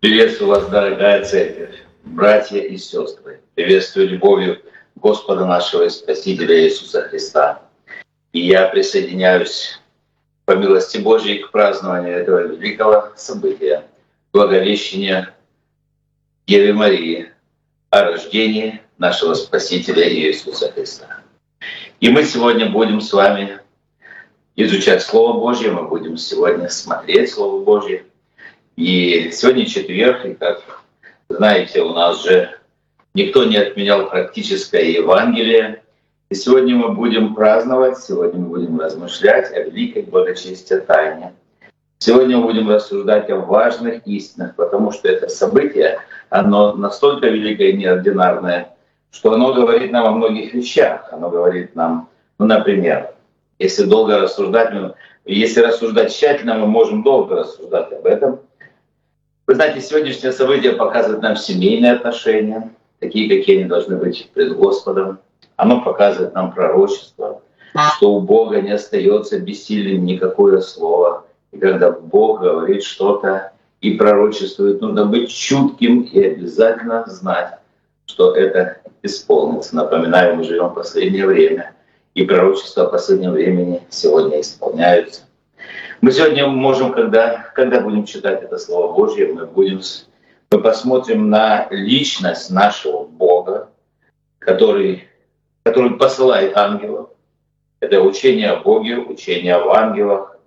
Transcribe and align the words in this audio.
Приветствую 0.00 0.50
вас, 0.50 0.68
дорогая 0.68 1.24
церковь, 1.24 1.82
братья 2.04 2.58
и 2.58 2.76
сестры. 2.76 3.40
Приветствую 3.54 4.10
любовью 4.10 4.60
Господа 4.94 5.46
нашего 5.46 5.84
и 5.84 5.88
Спасителя 5.88 6.64
Иисуса 6.64 7.00
Христа. 7.08 7.62
И 8.34 8.46
я 8.46 8.68
присоединяюсь 8.68 9.80
по 10.44 10.52
милости 10.52 10.98
Божьей 10.98 11.38
к 11.38 11.50
празднованию 11.50 12.14
этого 12.14 12.40
великого 12.40 13.08
события, 13.16 13.86
благовещения 14.34 15.34
Деве 16.46 16.74
Марии 16.74 17.32
о 17.88 18.02
рождении 18.02 18.82
нашего 18.98 19.32
Спасителя 19.32 20.06
Иисуса 20.12 20.70
Христа. 20.72 21.22
И 22.00 22.10
мы 22.10 22.24
сегодня 22.24 22.68
будем 22.68 23.00
с 23.00 23.14
вами 23.14 23.60
изучать 24.56 25.02
Слово 25.02 25.40
Божье, 25.40 25.70
мы 25.70 25.88
будем 25.88 26.18
сегодня 26.18 26.68
смотреть 26.68 27.32
Слово 27.32 27.64
Божье. 27.64 28.04
И 28.76 29.30
сегодня 29.32 29.64
четверг, 29.64 30.26
и 30.26 30.34
как 30.34 30.62
знаете, 31.30 31.80
у 31.80 31.94
нас 31.94 32.22
же 32.22 32.50
никто 33.14 33.44
не 33.44 33.56
отменял 33.56 34.08
практическое 34.10 34.92
Евангелие. 34.92 35.82
И 36.28 36.34
сегодня 36.34 36.76
мы 36.76 36.92
будем 36.92 37.34
праздновать, 37.34 37.98
сегодня 37.98 38.38
мы 38.38 38.48
будем 38.48 38.78
размышлять 38.78 39.50
о 39.52 39.62
великой 39.62 40.02
благочестия 40.02 40.80
тайне. 40.80 41.32
Сегодня 41.98 42.36
мы 42.36 42.48
будем 42.48 42.68
рассуждать 42.68 43.30
о 43.30 43.36
важных 43.36 44.06
истинах, 44.06 44.54
потому 44.56 44.92
что 44.92 45.08
это 45.08 45.28
событие, 45.28 45.98
оно 46.28 46.74
настолько 46.74 47.28
великое 47.28 47.68
и 47.68 47.76
неординарное, 47.78 48.76
что 49.10 49.32
оно 49.32 49.54
говорит 49.54 49.90
нам 49.90 50.06
о 50.06 50.10
многих 50.10 50.52
вещах. 50.52 51.08
Оно 51.12 51.30
говорит 51.30 51.74
нам, 51.74 52.10
ну, 52.38 52.44
например, 52.44 53.14
если 53.58 53.84
долго 53.84 54.20
рассуждать, 54.20 54.74
ну, 54.74 54.94
если 55.24 55.62
рассуждать 55.62 56.14
тщательно, 56.14 56.54
мы 56.56 56.66
можем 56.66 57.02
долго 57.02 57.36
рассуждать 57.36 57.90
об 57.90 58.04
этом. 58.04 58.40
Вы 59.46 59.54
знаете, 59.54 59.80
сегодняшнее 59.80 60.32
событие 60.32 60.72
показывает 60.72 61.22
нам 61.22 61.36
семейные 61.36 61.92
отношения, 61.92 62.72
такие, 62.98 63.28
какие 63.28 63.58
они 63.58 63.66
должны 63.66 63.96
быть 63.96 64.28
пред 64.34 64.56
Господом. 64.56 65.20
Оно 65.54 65.82
показывает 65.82 66.34
нам 66.34 66.52
пророчество, 66.52 67.42
что 67.96 68.14
у 68.14 68.20
Бога 68.20 68.60
не 68.60 68.72
остается 68.72 69.38
бессильным 69.38 70.04
никакое 70.04 70.60
слово. 70.60 71.26
И 71.52 71.58
когда 71.58 71.92
Бог 71.92 72.40
говорит 72.40 72.82
что-то 72.82 73.52
и 73.80 73.92
пророчествует, 73.92 74.80
нужно 74.80 75.06
быть 75.06 75.30
чутким 75.30 76.00
и 76.00 76.20
обязательно 76.22 77.04
знать, 77.06 77.58
что 78.06 78.34
это 78.34 78.78
исполнится. 79.04 79.76
Напоминаю, 79.76 80.34
мы 80.34 80.42
живем 80.42 80.70
в 80.70 80.74
последнее 80.74 81.26
время, 81.26 81.72
и 82.14 82.24
пророчества 82.24 82.86
последнего 82.86 83.32
времени 83.32 83.82
сегодня 83.90 84.40
исполняются. 84.40 85.25
Мы 86.02 86.12
сегодня 86.12 86.46
можем, 86.46 86.92
когда, 86.92 87.50
когда 87.54 87.80
будем 87.80 88.04
читать 88.04 88.42
это 88.42 88.58
Слово 88.58 88.92
Божье, 88.94 89.32
мы, 89.32 89.46
будем, 89.46 89.80
мы 90.50 90.60
посмотрим 90.60 91.30
на 91.30 91.68
личность 91.70 92.50
нашего 92.50 93.04
Бога, 93.04 93.70
который, 94.38 95.08
который 95.62 95.92
посылает 95.92 96.56
ангелов. 96.56 97.10
Это 97.80 98.02
учение 98.02 98.50
о 98.50 98.60
Боге, 98.60 98.98
учение 98.98 99.54
об 99.54 99.68
ангелах. 99.68 100.38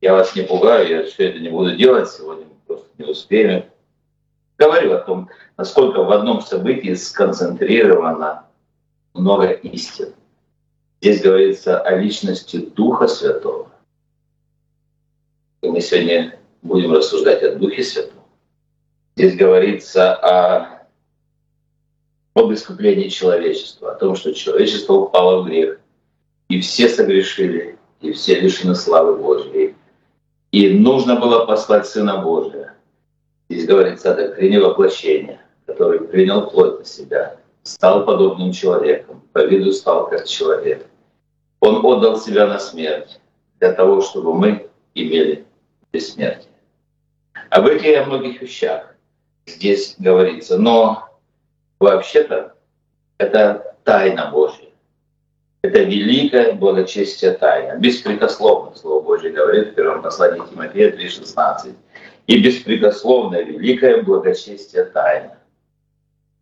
Я 0.00 0.14
вас 0.14 0.36
не 0.36 0.42
пугаю, 0.42 0.88
я 0.88 1.04
все 1.04 1.30
это 1.30 1.40
не 1.40 1.48
буду 1.48 1.74
делать 1.76 2.08
сегодня, 2.08 2.46
просто 2.66 2.86
не 2.98 3.04
успеем. 3.04 3.64
Говорю 4.56 4.94
о 4.94 4.98
том, 4.98 5.28
насколько 5.56 6.04
в 6.04 6.12
одном 6.12 6.42
событии 6.42 6.94
сконцентрировано 6.94 8.46
много 9.14 9.50
истин. 9.50 10.14
Здесь 11.00 11.20
говорится 11.20 11.80
о 11.80 11.96
личности 11.96 12.58
Духа 12.58 13.08
Святого. 13.08 13.71
Мы 15.64 15.80
сегодня 15.80 16.40
будем 16.62 16.92
рассуждать 16.92 17.40
о 17.44 17.54
Духе 17.54 17.84
Святом. 17.84 18.18
Здесь 19.14 19.36
говорится 19.36 20.12
о, 20.12 20.88
об 22.34 22.52
искуплении 22.52 23.08
человечества, 23.08 23.92
о 23.92 23.94
том, 23.94 24.16
что 24.16 24.34
человечество 24.34 24.94
упало 24.94 25.40
в 25.40 25.46
грех, 25.46 25.78
и 26.48 26.60
все 26.60 26.88
согрешили, 26.88 27.78
и 28.00 28.10
все 28.10 28.40
лишены 28.40 28.74
славы 28.74 29.16
Божьей. 29.16 29.76
И 30.50 30.68
нужно 30.68 31.14
было 31.14 31.46
послать 31.46 31.86
Сына 31.86 32.20
Божия. 32.20 32.74
Здесь 33.48 33.64
говорится 33.64 34.12
о 34.12 34.16
доктрине 34.16 34.58
воплощения, 34.58 35.40
который 35.66 36.00
принял 36.00 36.50
плоть 36.50 36.80
на 36.80 36.84
себя, 36.84 37.36
стал 37.62 38.04
подобным 38.04 38.50
человеком, 38.50 39.22
по 39.32 39.46
виду 39.46 39.70
стал 39.70 40.08
как 40.08 40.26
человек. 40.26 40.84
Он 41.60 41.86
отдал 41.86 42.18
себя 42.18 42.48
на 42.48 42.58
смерть 42.58 43.20
для 43.60 43.72
того, 43.72 44.00
чтобы 44.00 44.34
мы 44.34 44.68
имели 44.94 45.46
бессмертие. 45.92 46.50
Об 47.50 47.66
этих 47.66 47.84
и 47.84 47.94
о 47.94 48.06
многих 48.06 48.40
вещах 48.40 48.94
здесь 49.46 49.94
говорится. 49.98 50.58
Но 50.58 51.08
вообще-то 51.78 52.54
это 53.18 53.76
тайна 53.84 54.30
Божья. 54.30 54.68
Это 55.62 55.82
великое 55.82 56.54
благочестие 56.54 57.32
тайна. 57.32 57.78
Беспрекословно 57.78 58.74
Слово 58.74 59.02
Божье 59.02 59.30
говорит 59.30 59.68
в 59.68 59.74
первом 59.74 60.02
послании 60.02 60.42
Тимофея 60.48 60.90
3,16. 60.90 61.74
И 62.26 62.42
беспрекословное 62.42 63.42
великое 63.42 64.02
благочестие 64.02 64.84
тайна. 64.86 65.38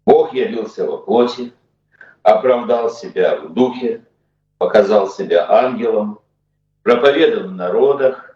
Бог 0.07 0.33
явился 0.33 0.87
во 0.87 0.99
плоти, 0.99 1.53
оправдал 2.23 2.91
себя 2.91 3.37
в 3.37 3.53
духе, 3.53 4.03
показал 4.59 5.09
себя 5.09 5.51
ангелом, 5.51 6.21
проповедан 6.83 7.49
в 7.49 7.53
народах, 7.53 8.30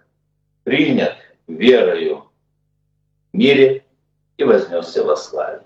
принят 0.65 1.15
верою 1.47 2.25
в 3.33 3.37
мире 3.37 3.85
и 4.37 4.45
вознесся 4.45 5.05
во 5.05 5.17
славе. 5.17 5.63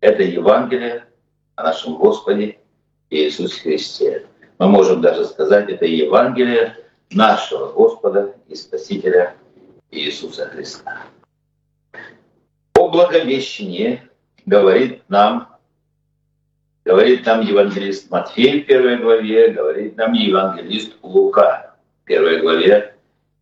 Это 0.00 0.22
Евангелие 0.22 1.04
о 1.56 1.64
нашем 1.64 1.96
Господе 1.96 2.58
Иисусе 3.10 3.60
Христе. 3.60 4.26
Мы 4.58 4.68
можем 4.68 5.00
даже 5.00 5.24
сказать, 5.24 5.68
это 5.68 5.84
Евангелие 5.84 6.76
нашего 7.10 7.72
Господа 7.72 8.34
и 8.48 8.54
Спасителя 8.54 9.34
Иисуса 9.90 10.46
Христа. 10.46 11.02
О 12.76 12.88
благовещении 12.88 14.02
говорит 14.46 15.02
нам 15.08 15.54
Говорит 16.84 17.24
нам 17.24 17.40
евангелист 17.40 18.10
Матфей 18.10 18.62
в 18.62 18.66
первой 18.66 18.98
главе, 18.98 19.52
говорит 19.52 19.96
нам 19.96 20.12
евангелист 20.12 20.92
Лука 21.00 21.76
в 22.02 22.04
первой 22.04 22.42
главе, 22.42 22.93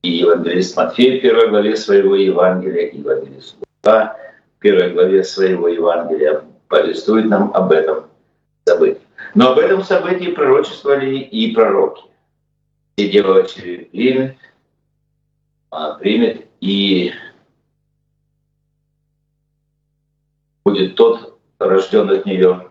и 0.02 0.10
евангелист 0.10 0.76
Матфей 0.76 1.18
в 1.18 1.22
первой 1.22 1.48
главе 1.48 1.76
своего 1.76 2.16
Евангелия, 2.16 2.88
и 2.88 2.98
евангелист 2.98 3.56
Лука 3.58 4.16
в 4.56 4.60
первой 4.60 4.92
главе 4.92 5.22
своего 5.22 5.68
Евангелия 5.68 6.44
повествует 6.68 7.26
нам 7.26 7.52
об 7.54 7.70
этом 7.70 8.06
событии. 8.66 9.00
Но 9.34 9.52
об 9.52 9.58
этом 9.58 9.82
событии 9.84 10.32
пророчествовали 10.32 11.18
и 11.18 11.54
пророки. 11.54 12.02
И 12.96 13.08
Дева 13.08 13.42
примет, 13.42 14.36
она 15.70 15.94
примет, 15.94 16.46
и 16.60 17.12
будет 20.64 20.96
тот, 20.96 21.38
рожден 21.58 22.10
от 22.10 22.26
нее, 22.26 22.68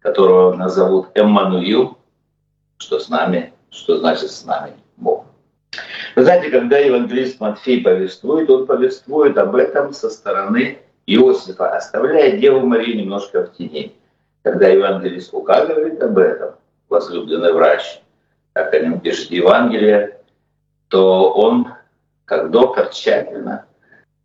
которого 0.00 0.56
назовут 0.56 1.08
Эммануил, 1.14 1.98
что 2.78 2.98
с 2.98 3.08
нами, 3.08 3.52
что 3.70 3.98
значит 3.98 4.30
с 4.30 4.44
нами 4.44 4.72
Бог. 4.96 5.29
Вы 6.16 6.24
знаете, 6.24 6.50
когда 6.50 6.78
евангелист 6.78 7.40
Матфей 7.40 7.82
повествует, 7.82 8.50
он 8.50 8.66
повествует 8.66 9.38
об 9.38 9.54
этом 9.54 9.92
со 9.92 10.10
стороны 10.10 10.78
Иосифа, 11.06 11.70
оставляя 11.70 12.36
Деву 12.36 12.60
Марию 12.60 12.98
немножко 12.98 13.44
в 13.44 13.56
тени. 13.56 13.94
Когда 14.42 14.68
евангелист 14.68 15.32
Лука 15.32 15.66
говорит 15.66 16.02
об 16.02 16.18
этом, 16.18 16.54
возлюбленный 16.88 17.52
врач, 17.52 18.00
как 18.54 18.74
о 18.74 18.80
нем 18.80 19.00
пишет 19.00 19.30
Евангелие, 19.30 20.18
то 20.88 21.32
он, 21.32 21.68
как 22.24 22.50
доктор, 22.50 22.88
тщательно 22.88 23.66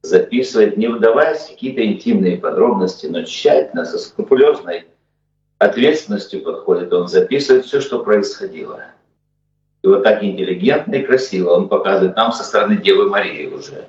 записывает, 0.01 0.77
не 0.77 0.87
вдаваясь 0.87 1.41
в 1.41 1.49
какие-то 1.49 1.85
интимные 1.85 2.37
подробности, 2.37 3.07
но 3.07 3.23
тщательно, 3.23 3.85
со 3.85 3.97
скрупулезной 3.97 4.87
ответственностью 5.57 6.41
подходит, 6.43 6.93
он 6.93 7.07
записывает 7.07 7.65
все, 7.65 7.81
что 7.81 8.03
происходило. 8.03 8.85
И 9.85 9.87
вот 9.87 10.01
так 10.01 10.23
интеллигентно 10.23 10.95
и 10.95 11.03
красиво 11.03 11.51
он 11.51 11.69
показывает 11.69 12.15
нам 12.15 12.31
со 12.31 12.43
стороны 12.43 12.77
Девы 12.77 13.07
Марии 13.07 13.45
уже. 13.45 13.85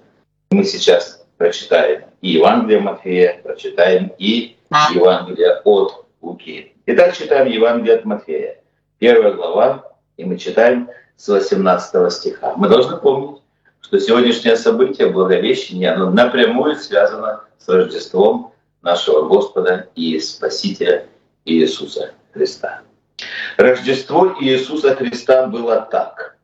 Мы 0.51 0.63
сейчас 0.65 1.25
прочитаем 1.39 2.03
и 2.21 2.33
Евангелие 2.33 2.81
Матфея, 2.81 3.41
прочитаем 3.43 4.13
и 4.19 4.59
Евангелие 4.95 5.55
от 5.65 6.05
Луки. 6.21 6.75
Итак, 6.85 7.17
читаем 7.17 7.51
Евангелие 7.51 7.95
от 7.97 8.05
Матфея. 8.05 8.59
Первая 8.99 9.33
глава, 9.33 9.91
и 10.19 10.25
мы 10.27 10.37
читаем 10.37 10.91
с 11.17 11.29
18 11.29 12.13
стиха. 12.13 12.53
Мы 12.59 12.69
должны 12.69 12.99
помнить, 12.99 13.41
что 13.81 13.99
сегодняшнее 13.99 14.57
событие, 14.57 15.09
Благовещение, 15.09 15.93
оно 15.93 16.11
напрямую 16.11 16.77
связано 16.77 17.45
с 17.57 17.67
Рождеством 17.71 18.53
нашего 18.83 19.27
Господа 19.27 19.89
и 19.95 20.21
Спасителя 20.21 21.07
Иисуса 21.47 22.11
Христа. 22.35 22.83
Рождество 23.57 24.37
Иисуса 24.41 24.95
Христа 24.95 25.47
было 25.47 25.81
так. 25.91 26.37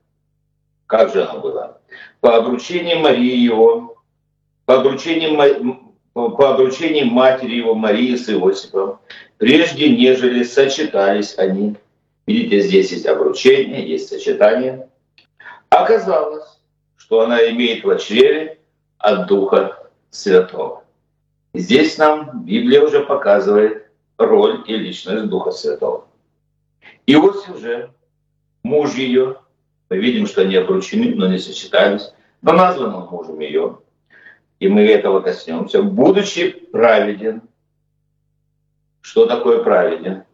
Как 0.87 1.13
же 1.13 1.25
оно 1.25 1.41
было? 1.41 1.81
По 2.21 2.37
обручении 2.37 2.95
Марии 2.95 3.37
Его, 3.37 4.03
по 4.65 4.77
обручению, 4.77 5.93
по 6.15 6.51
обручению 6.51 7.07
матери 7.07 7.57
его 7.57 7.75
Марии 7.75 8.17
с 8.17 8.29
Иосифом, 8.29 8.99
прежде 9.39 9.91
нежели 9.91 10.43
сочетались 10.43 11.37
они. 11.39 11.77
Видите, 12.27 12.61
здесь 12.61 12.93
есть 12.93 13.07
обручение, 13.07 13.87
есть 13.87 14.09
сочетание. 14.09 14.89
Оказалось, 15.69 16.61
что 16.97 17.23
она 17.23 17.51
имеет 17.51 17.85
в 17.85 17.99
чреве 17.99 18.59
от 18.99 19.27
Духа 19.27 19.91
Святого. 20.11 20.85
Здесь 21.55 21.99
нам 21.99 22.45
Библия 22.45 22.83
уже 22.83 23.01
показывает 23.05 23.87
роль 24.17 24.63
и 24.67 24.77
личность 24.77 25.27
Духа 25.27 25.51
Святого. 25.51 26.07
Иосиф 27.07 27.59
же, 27.59 27.93
муж 28.63 28.95
ее, 28.95 29.39
мы 29.89 29.99
видим, 29.99 30.27
что 30.27 30.43
они 30.43 30.57
обручены, 30.57 31.15
но 31.15 31.29
не 31.29 31.39
сочетались, 31.39 32.13
но 32.41 32.53
назван 32.53 32.95
он 32.95 33.09
мужем 33.09 33.39
ее, 33.41 33.79
и 34.59 34.69
мы 34.69 34.83
этого 34.87 35.21
коснемся, 35.21 35.83
будучи 35.83 36.51
праведен. 36.51 37.43
Что 39.01 39.27
такое 39.27 39.63
праведен? 39.63 40.25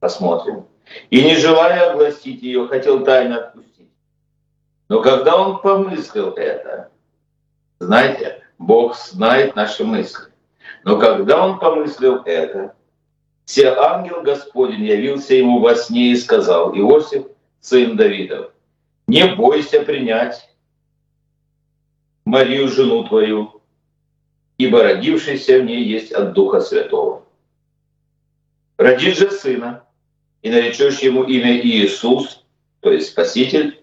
Посмотрим. 0.00 0.66
И 1.10 1.22
не 1.22 1.36
желая 1.36 1.90
огласить 1.90 2.42
ее, 2.42 2.68
хотел 2.68 3.04
тайно 3.04 3.38
отпустить. 3.38 3.90
Но 4.88 5.02
когда 5.02 5.36
он 5.36 5.60
помыслил 5.60 6.32
это, 6.32 6.90
знаете, 7.78 8.42
Бог 8.58 8.96
знает 8.96 9.56
наши 9.56 9.84
мысли. 9.84 10.26
Но 10.84 10.98
когда 10.98 11.44
он 11.44 11.58
помыслил 11.58 12.22
это, 12.24 12.75
все 13.46 13.68
ангел 13.68 14.22
Господень 14.22 14.84
явился 14.84 15.34
ему 15.34 15.60
во 15.60 15.76
сне 15.76 16.10
и 16.10 16.16
сказал, 16.16 16.76
Иосиф, 16.76 17.26
сын 17.60 17.96
Давидов, 17.96 18.52
не 19.06 19.24
бойся 19.34 19.82
принять 19.82 20.50
Марию, 22.24 22.66
жену 22.66 23.04
твою, 23.04 23.62
ибо 24.58 24.82
родившийся 24.82 25.60
в 25.60 25.64
ней 25.64 25.84
есть 25.84 26.10
от 26.10 26.32
Духа 26.32 26.60
Святого. 26.60 27.24
Родит 28.78 29.16
же 29.16 29.30
сына, 29.30 29.84
и 30.42 30.50
наречешь 30.50 30.98
ему 30.98 31.22
имя 31.22 31.56
Иисус, 31.56 32.44
то 32.80 32.90
есть 32.90 33.10
Спаситель, 33.10 33.80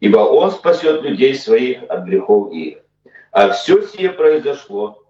ибо 0.00 0.18
он 0.18 0.52
спасет 0.52 1.02
людей 1.02 1.34
своих 1.34 1.82
от 1.90 2.04
грехов 2.04 2.50
их. 2.50 2.78
А 3.30 3.50
все 3.50 3.86
сие 3.86 4.10
произошло, 4.10 5.01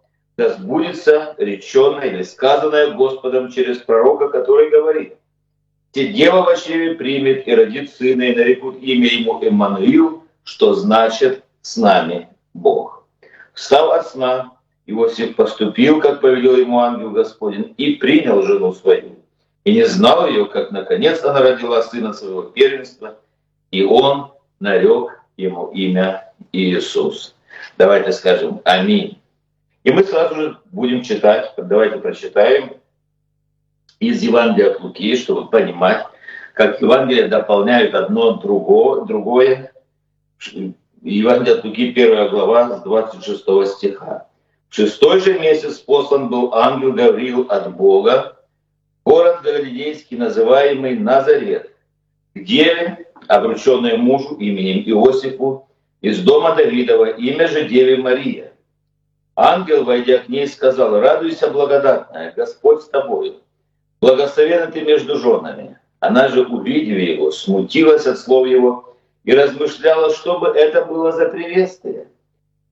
сбудется 0.51 1.35
реченное 1.39 2.09
или 2.09 2.23
сказанное 2.23 2.93
Господом 2.93 3.51
через 3.51 3.79
пророка, 3.79 4.29
который 4.29 4.71
говорит, 4.71 5.17
«Те 5.93 6.09
дева 6.09 6.43
в 6.43 6.63
чреве 6.63 6.95
примет 6.95 7.47
и 7.47 7.55
родит 7.55 7.93
сына, 7.93 8.23
и 8.23 8.35
нарекут 8.35 8.83
имя 8.83 9.09
ему 9.09 9.43
Эммануил, 9.43 10.25
что 10.45 10.75
значит 10.75 11.45
«с 11.61 11.77
нами 11.77 12.29
Бог». 12.55 13.05
Встав 13.53 13.93
от 13.93 14.09
сна, 14.09 14.53
Иосиф 14.87 15.37
поступил, 15.37 16.01
как 16.01 16.21
повелел 16.21 16.57
ему 16.57 16.81
ангел 16.81 17.11
Господень, 17.11 17.75
и 17.77 17.95
принял 17.95 18.43
жену 18.43 18.73
свою. 18.73 19.17
И 19.65 19.73
не 19.73 19.85
знал 19.85 20.27
ее, 20.27 20.47
как 20.47 20.73
наконец 20.73 21.23
она 21.23 21.41
родила 21.41 21.83
сына 21.83 22.13
своего 22.13 22.43
первенства, 22.43 23.19
и 23.71 23.85
он 23.85 24.33
нарек 24.59 25.21
ему 25.37 25.69
имя 25.69 26.33
Иисус. 26.53 27.35
Давайте 27.79 28.13
скажем 28.13 28.61
«Аминь». 28.65 29.22
И 29.85 29.91
мы 29.91 30.05
сразу 30.05 30.35
же 30.35 30.59
будем 30.71 31.03
читать, 31.03 31.53
давайте 31.57 31.99
прочитаем 31.99 32.75
из 33.99 34.23
Евангелия 34.23 34.73
от 34.73 34.81
Луки, 34.81 35.17
чтобы 35.17 35.49
понимать, 35.49 36.07
как 36.55 36.81
Евангелие 36.81 37.29
дополняют 37.29 37.95
одно 37.95 38.35
другое. 38.35 39.05
другое. 39.05 39.73
Евангелие 41.03 41.55
от 41.55 41.65
Луки, 41.65 41.93
первая 41.93 42.29
глава, 42.29 42.79
с 42.79 42.83
26 42.83 43.45
стиха. 43.67 44.29
В 44.69 44.75
шестой 44.75 45.21
же 45.21 45.39
месяц 45.39 45.79
послан 45.79 46.29
был 46.29 46.55
ангел 46.55 46.93
Гавриил 46.93 47.43
от 47.49 47.75
Бога, 47.77 48.37
город 49.05 49.41
Галилейский, 49.43 50.17
называемый 50.17 50.97
Назарет, 50.97 51.71
где 52.35 53.07
обрученная 53.29 53.99
мужу 53.99 54.37
именем 54.37 54.83
Иосифу, 54.87 55.69
из 56.01 56.23
дома 56.23 56.55
Давидова, 56.55 57.11
имя 57.11 57.49
же 57.49 57.69
Деве 57.69 57.99
Мария. 57.99 58.52
Ангел, 59.35 59.85
войдя 59.85 60.19
к 60.19 60.29
ней, 60.29 60.47
сказал, 60.47 61.01
«Радуйся, 61.01 61.49
благодатная, 61.51 62.33
Господь 62.37 62.83
с 62.83 62.89
тобою, 62.89 63.37
благословена 64.01 64.67
ты 64.67 64.83
между 64.83 65.19
женами». 65.19 65.79
Она 66.01 66.29
же, 66.29 66.43
увидев 66.43 66.99
его, 66.99 67.31
смутилась 67.31 68.07
от 68.07 68.19
слов 68.19 68.49
его 68.49 68.97
и 69.23 69.33
размышляла, 69.33 70.13
что 70.13 70.41
бы 70.41 70.49
это 70.49 70.85
было 70.85 71.13
за 71.13 71.29
приветствие. 71.29 72.09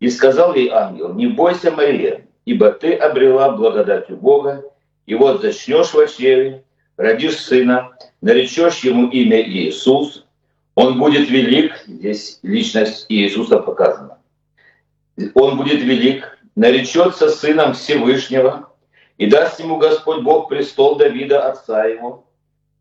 И 0.01 0.11
сказал 0.11 0.55
ей 0.55 0.69
ангел, 0.71 1.15
«Не 1.15 1.29
бойся, 1.29 1.71
Мария, 1.71 2.27
ибо 2.45 2.73
ты 2.73 2.95
обрела 2.95 3.53
благодать 3.53 4.11
у 4.11 4.17
Бога, 4.17 4.65
и 5.07 5.15
вот 5.15 5.43
зачнешь 5.43 5.95
в 5.95 6.07
чреве, 6.09 6.65
родишь 6.97 7.39
сына, 7.39 7.91
наречешь 8.21 8.81
ему 8.81 9.09
имя 9.09 9.41
Иисус, 9.43 10.27
он 10.75 10.99
будет 10.99 11.31
велик, 11.31 11.85
здесь 11.87 12.41
личность 12.43 13.07
Иисуса 13.09 13.59
показана. 13.59 14.19
Он 15.35 15.57
будет 15.57 15.83
велик, 15.83 16.39
наречется 16.57 17.29
сыном 17.29 17.75
Всевышнего, 17.75 18.71
и 19.19 19.27
даст 19.27 19.61
ему 19.61 19.79
Господь 19.79 20.23
Бог 20.23 20.49
престол 20.49 20.97
Давида, 20.97 21.49
отца 21.49 21.85
его, 21.85 22.27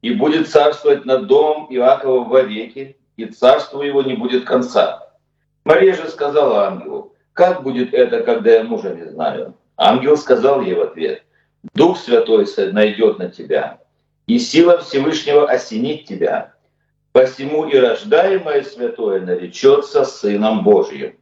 и 0.01 0.11
будет 0.13 0.49
царствовать 0.49 1.05
над 1.05 1.27
домом 1.27 1.67
Иакова 1.69 2.23
вовеки, 2.23 2.97
и 3.17 3.25
царству 3.25 3.81
его 3.81 4.01
не 4.01 4.13
будет 4.13 4.45
конца. 4.45 5.11
Мария 5.65 5.93
же 5.93 6.07
сказала 6.09 6.67
ангелу, 6.67 7.13
как 7.33 7.63
будет 7.63 7.93
это, 7.93 8.23
когда 8.23 8.51
я 8.51 8.63
мужа 8.63 8.95
не 8.95 9.05
знаю? 9.05 9.55
Ангел 9.75 10.17
сказал 10.17 10.61
ей 10.61 10.75
в 10.75 10.81
ответ, 10.81 11.23
Дух 11.73 11.97
Святой 11.97 12.47
найдет 12.71 13.19
на 13.19 13.29
тебя, 13.29 13.79
и 14.27 14.39
сила 14.39 14.77
Всевышнего 14.79 15.49
осенит 15.49 16.05
тебя, 16.05 16.53
Посему 17.11 17.67
и 17.67 17.75
рождаемое 17.75 18.63
святое 18.63 19.21
наречется 19.21 20.05
Сыном 20.05 20.63
Божьим. 20.63 21.17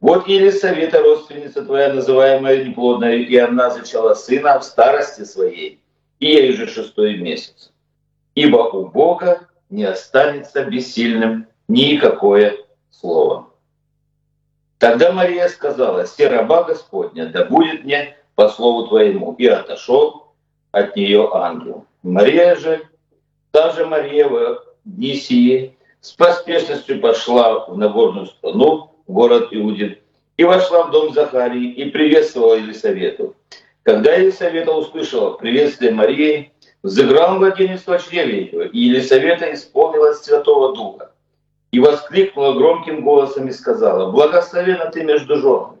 Вот 0.00 0.28
Елисавета, 0.28 1.02
родственница 1.02 1.64
твоя, 1.64 1.92
называемая 1.92 2.64
неплодная, 2.64 3.16
и 3.16 3.36
она 3.36 3.70
зачала 3.70 4.14
сына 4.14 4.58
в 4.58 4.64
старости 4.64 5.24
своей, 5.24 5.80
и 6.20 6.26
ей 6.26 6.52
же 6.52 6.66
шестой 6.66 7.16
месяц. 7.16 7.72
Ибо 8.34 8.58
у 8.58 8.86
Бога 8.86 9.48
не 9.70 9.84
останется 9.84 10.64
бессильным 10.64 11.46
никакое 11.68 12.56
слово. 12.90 13.50
Тогда 14.78 15.12
Мария 15.12 15.48
сказала, 15.48 16.04
«Се 16.04 16.28
раба 16.28 16.64
Господня, 16.64 17.26
да 17.26 17.46
будет 17.46 17.84
мне 17.84 18.16
по 18.34 18.48
слову 18.48 18.88
твоему». 18.88 19.34
И 19.38 19.46
отошел 19.46 20.34
от 20.72 20.94
нее 20.96 21.30
ангел. 21.32 21.86
Мария 22.02 22.54
же, 22.56 22.86
та 23.50 23.72
же 23.72 23.86
Мария 23.86 24.28
дни 24.84 25.14
сии, 25.14 25.76
с 26.00 26.12
поспешностью 26.12 27.00
пошла 27.00 27.66
в 27.66 27.76
Нагорную 27.78 28.26
страну, 28.26 28.95
город 29.06 29.48
Иудин, 29.50 29.98
и 30.36 30.44
вошла 30.44 30.84
в 30.84 30.90
дом 30.90 31.12
Захарии 31.12 31.70
и 31.72 31.90
приветствовала 31.90 32.54
Елисавету. 32.54 33.34
Когда 33.82 34.14
Елисавета 34.14 34.72
услышала 34.72 35.32
приветствие 35.34 35.92
Марии, 35.92 36.52
взыграл 36.82 37.38
младенец 37.38 37.86
в 37.86 37.98
чреве 37.98 38.42
ее, 38.44 38.68
и 38.68 38.78
Елисавета 38.80 39.52
исполнилась 39.54 40.22
Святого 40.22 40.74
Духа. 40.74 41.12
И 41.70 41.80
воскликнула 41.80 42.54
громким 42.54 43.02
голосом 43.02 43.48
и 43.48 43.52
сказала, 43.52 44.10
«Благословена 44.10 44.86
ты 44.86 45.04
между 45.04 45.36
женами, 45.36 45.78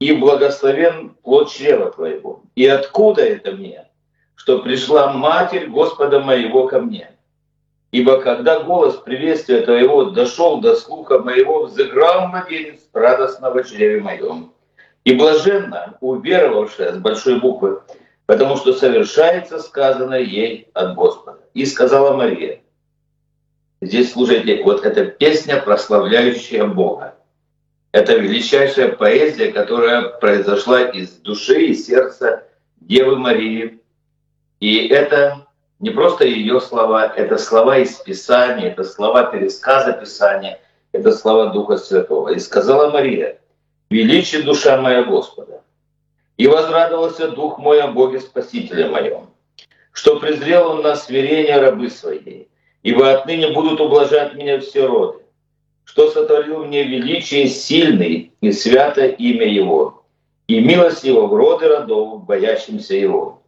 и 0.00 0.12
благословен 0.12 1.14
плод 1.22 1.50
чрева 1.50 1.90
твоего. 1.90 2.42
И 2.56 2.66
откуда 2.66 3.22
это 3.22 3.52
мне, 3.52 3.86
что 4.34 4.58
пришла 4.60 5.12
Матерь 5.12 5.68
Господа 5.68 6.20
моего 6.20 6.66
ко 6.66 6.80
мне?» 6.80 7.13
Ибо 7.94 8.20
когда 8.20 8.58
голос 8.58 8.96
приветствия 8.96 9.60
Твоего 9.60 10.06
дошел 10.06 10.60
до 10.60 10.74
слуха 10.74 11.20
моего, 11.20 11.66
взыграл 11.66 12.26
младенец 12.26 12.80
радостно 12.92 13.52
в 13.52 13.62
чреве 13.62 14.00
моем. 14.02 14.52
И 15.04 15.14
блаженно 15.14 15.96
уверовавшая 16.00 16.94
с 16.94 16.96
большой 16.98 17.38
буквы, 17.38 17.82
потому 18.26 18.56
что 18.56 18.72
совершается 18.72 19.60
сказанное 19.60 20.22
ей 20.22 20.66
от 20.74 20.96
Господа. 20.96 21.38
И 21.54 21.64
сказала 21.64 22.16
Мария, 22.16 22.62
здесь 23.80 24.12
слушайте, 24.12 24.64
вот 24.64 24.84
эта 24.84 25.04
песня, 25.04 25.60
прославляющая 25.60 26.66
Бога. 26.66 27.14
Это 27.92 28.16
величайшая 28.16 28.88
поэзия, 28.90 29.52
которая 29.52 30.08
произошла 30.18 30.82
из 30.82 31.12
души 31.12 31.66
и 31.66 31.74
сердца 31.74 32.42
Девы 32.80 33.14
Марии. 33.14 33.78
И 34.58 34.88
это 34.88 35.46
не 35.80 35.90
просто 35.90 36.24
ее 36.24 36.60
слова, 36.60 37.06
это 37.06 37.36
слова 37.38 37.78
из 37.78 37.94
Писания, 37.96 38.68
это 38.68 38.84
слова 38.84 39.24
пересказа 39.24 39.92
Писания, 39.92 40.60
это 40.92 41.12
слова 41.12 41.46
Духа 41.46 41.76
Святого. 41.76 42.30
И 42.30 42.38
сказала 42.38 42.90
Мария, 42.90 43.40
«Величи 43.90 44.42
душа 44.42 44.80
моя 44.80 45.02
Господа, 45.02 45.62
и 46.36 46.46
возрадовался 46.46 47.28
Дух 47.28 47.58
мой 47.58 47.80
о 47.80 47.88
Боге 47.88 48.20
Спасителе 48.20 48.86
моем, 48.86 49.30
что 49.92 50.18
презрел 50.18 50.70
Он 50.70 50.82
на 50.82 50.96
смирение 50.96 51.58
рабы 51.58 51.90
своей, 51.90 52.48
ибо 52.82 53.12
отныне 53.12 53.48
будут 53.48 53.80
ублажать 53.80 54.34
меня 54.34 54.60
все 54.60 54.86
роды, 54.86 55.20
что 55.84 56.10
сотворил 56.10 56.64
мне 56.64 56.84
величие 56.84 57.48
сильный 57.48 58.32
и 58.40 58.52
свято 58.52 59.06
имя 59.06 59.46
Его, 59.46 60.04
и 60.46 60.60
милость 60.60 61.04
его 61.04 61.26
в 61.26 61.34
роды 61.34 61.68
родов, 61.68 62.24
боящимся 62.24 62.94
его. 62.94 63.42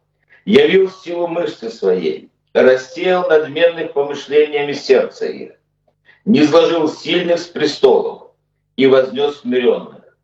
Явил 0.47 0.89
силу 0.89 1.27
мышцы 1.27 1.69
своей, 1.69 2.31
рассеял 2.53 3.27
надменных 3.27 3.91
помышлениями 3.91 4.71
сердца 4.71 5.25
их, 5.25 5.51
не 6.23 6.41
сложил 6.45 6.87
сильных 6.87 7.39
с 7.39 7.47
престолов 7.47 8.31
и 8.77 8.87
вознес 8.87 9.41
смиренных. 9.41 10.17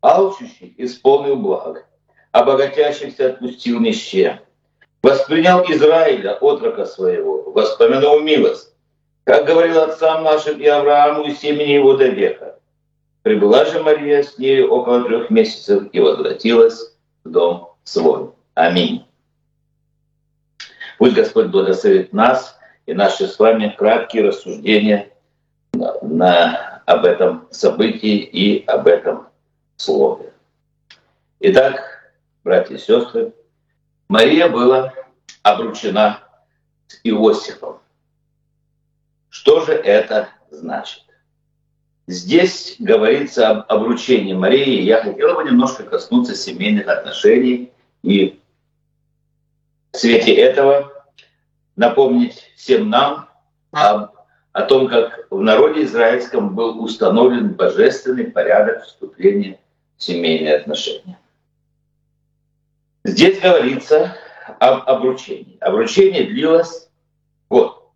Алчущих 0.00 0.78
исполнил 0.78 1.34
благ, 1.34 1.88
а 2.30 2.44
богатящихся 2.44 3.30
отпустил 3.30 3.80
нищие. 3.80 4.42
Воспринял 5.02 5.64
Израиля, 5.68 6.34
отрока 6.34 6.86
своего, 6.86 7.50
воспомянул 7.50 8.20
милость, 8.20 8.72
как 9.24 9.44
говорил 9.44 9.80
отцам 9.80 10.22
нашим 10.22 10.60
и 10.60 10.66
Аврааму 10.66 11.24
и 11.24 11.34
семени 11.34 11.72
его 11.72 11.96
до 11.96 12.06
века. 12.06 12.60
Прибыла 13.22 13.64
же 13.64 13.82
Мария 13.82 14.22
с 14.22 14.38
нею 14.38 14.70
около 14.70 15.02
трех 15.02 15.30
месяцев 15.30 15.88
и 15.92 15.98
возвратилась 15.98 16.94
в 17.24 17.30
дом 17.30 17.72
свой. 17.82 18.30
Аминь. 18.54 19.04
Пусть 20.98 21.14
Господь 21.14 21.46
благословит 21.46 22.12
нас 22.12 22.58
и 22.86 22.92
наши 22.92 23.26
с 23.26 23.38
вами 23.38 23.74
краткие 23.76 24.28
рассуждения 24.28 25.10
на, 25.72 25.94
на, 26.02 26.82
об 26.86 27.04
этом 27.04 27.48
событии 27.50 28.18
и 28.18 28.64
об 28.66 28.86
этом 28.86 29.28
слове. 29.76 30.32
Итак, 31.40 32.12
братья 32.44 32.74
и 32.74 32.78
сестры, 32.78 33.32
Мария 34.08 34.48
была 34.48 34.92
обручена 35.42 36.20
с 36.86 37.00
Иосифом. 37.04 37.80
Что 39.30 39.64
же 39.64 39.72
это 39.72 40.28
значит? 40.50 41.02
Здесь 42.06 42.76
говорится 42.78 43.48
об 43.48 43.72
обручении 43.72 44.34
Марии. 44.34 44.82
Я 44.82 45.02
хотела 45.02 45.34
бы 45.34 45.44
немножко 45.44 45.82
коснуться 45.84 46.34
семейных 46.34 46.86
отношений 46.86 47.72
и 48.02 48.38
в 49.94 49.96
свете 49.96 50.34
этого 50.34 50.92
напомнить 51.76 52.52
всем 52.56 52.90
нам 52.90 53.28
об, 53.70 54.10
о 54.50 54.62
том, 54.62 54.88
как 54.88 55.28
в 55.30 55.40
народе 55.40 55.84
израильском 55.84 56.56
был 56.56 56.82
установлен 56.82 57.54
божественный 57.54 58.24
порядок 58.24 58.82
вступления 58.82 59.60
в 59.96 60.02
семейные 60.02 60.56
отношения. 60.56 61.16
Здесь 63.04 63.40
говорится 63.40 64.16
об 64.58 64.88
обручении. 64.88 65.58
Обручение 65.60 66.24
длилось 66.24 66.90
год 67.48 67.88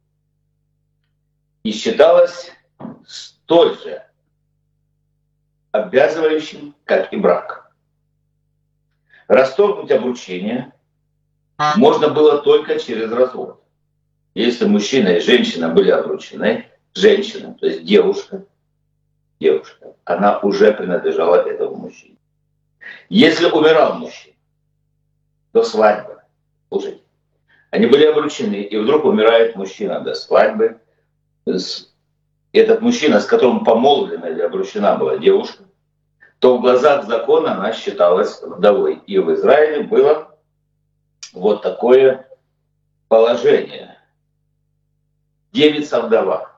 и 1.65 1.73
считалось 1.73 2.53
столь 3.09 3.77
же 3.81 4.05
обязывающим, 5.73 6.77
как 6.85 7.13
и 7.13 7.17
брак. 7.17 7.73
Расторгнуть 9.27 9.91
обручение 9.91 10.73
можно 11.77 12.09
было 12.09 12.39
только 12.39 12.79
через 12.79 13.11
развод. 13.11 13.63
Если 14.35 14.67
мужчина 14.67 15.09
и 15.09 15.21
женщина 15.21 15.69
были 15.69 15.91
обручены, 15.91 16.67
женщина, 16.95 17.55
то 17.55 17.67
есть 17.67 17.85
девушка, 17.85 18.45
девушка, 19.41 19.95
она 20.05 20.39
уже 20.39 20.73
принадлежала 20.73 21.37
этому 21.37 21.77
мужчине. 21.77 22.17
Если 23.09 23.47
умирал 23.47 23.95
мужчина 23.95 24.37
до 25.53 25.65
свадьбы, 25.65 26.19
слушайте, 26.69 27.03
они 27.71 27.87
были 27.87 28.07
обручены, 28.07 28.63
и 28.63 28.77
вдруг 28.79 29.05
умирает 29.05 29.57
мужчина 29.57 30.01
до 30.01 30.15
свадьбы, 30.15 30.81
этот 32.53 32.81
мужчина, 32.81 33.21
с 33.21 33.27
которым 33.27 33.65
помолвлена 33.65 34.29
или 34.29 34.41
обручена 34.41 34.97
была 34.97 35.19
девушка, 35.19 35.65
то 36.39 36.57
в 36.57 36.61
глазах 36.61 37.07
закона 37.07 37.55
она 37.55 37.73
считалась 37.73 38.41
вдовой. 38.43 39.03
И 39.07 39.19
в 39.19 39.33
Израиле 39.35 39.83
было 39.83 40.28
вот 41.33 41.63
такое 41.63 42.29
положение. 43.09 43.99
Девица-вдова. 45.53 46.53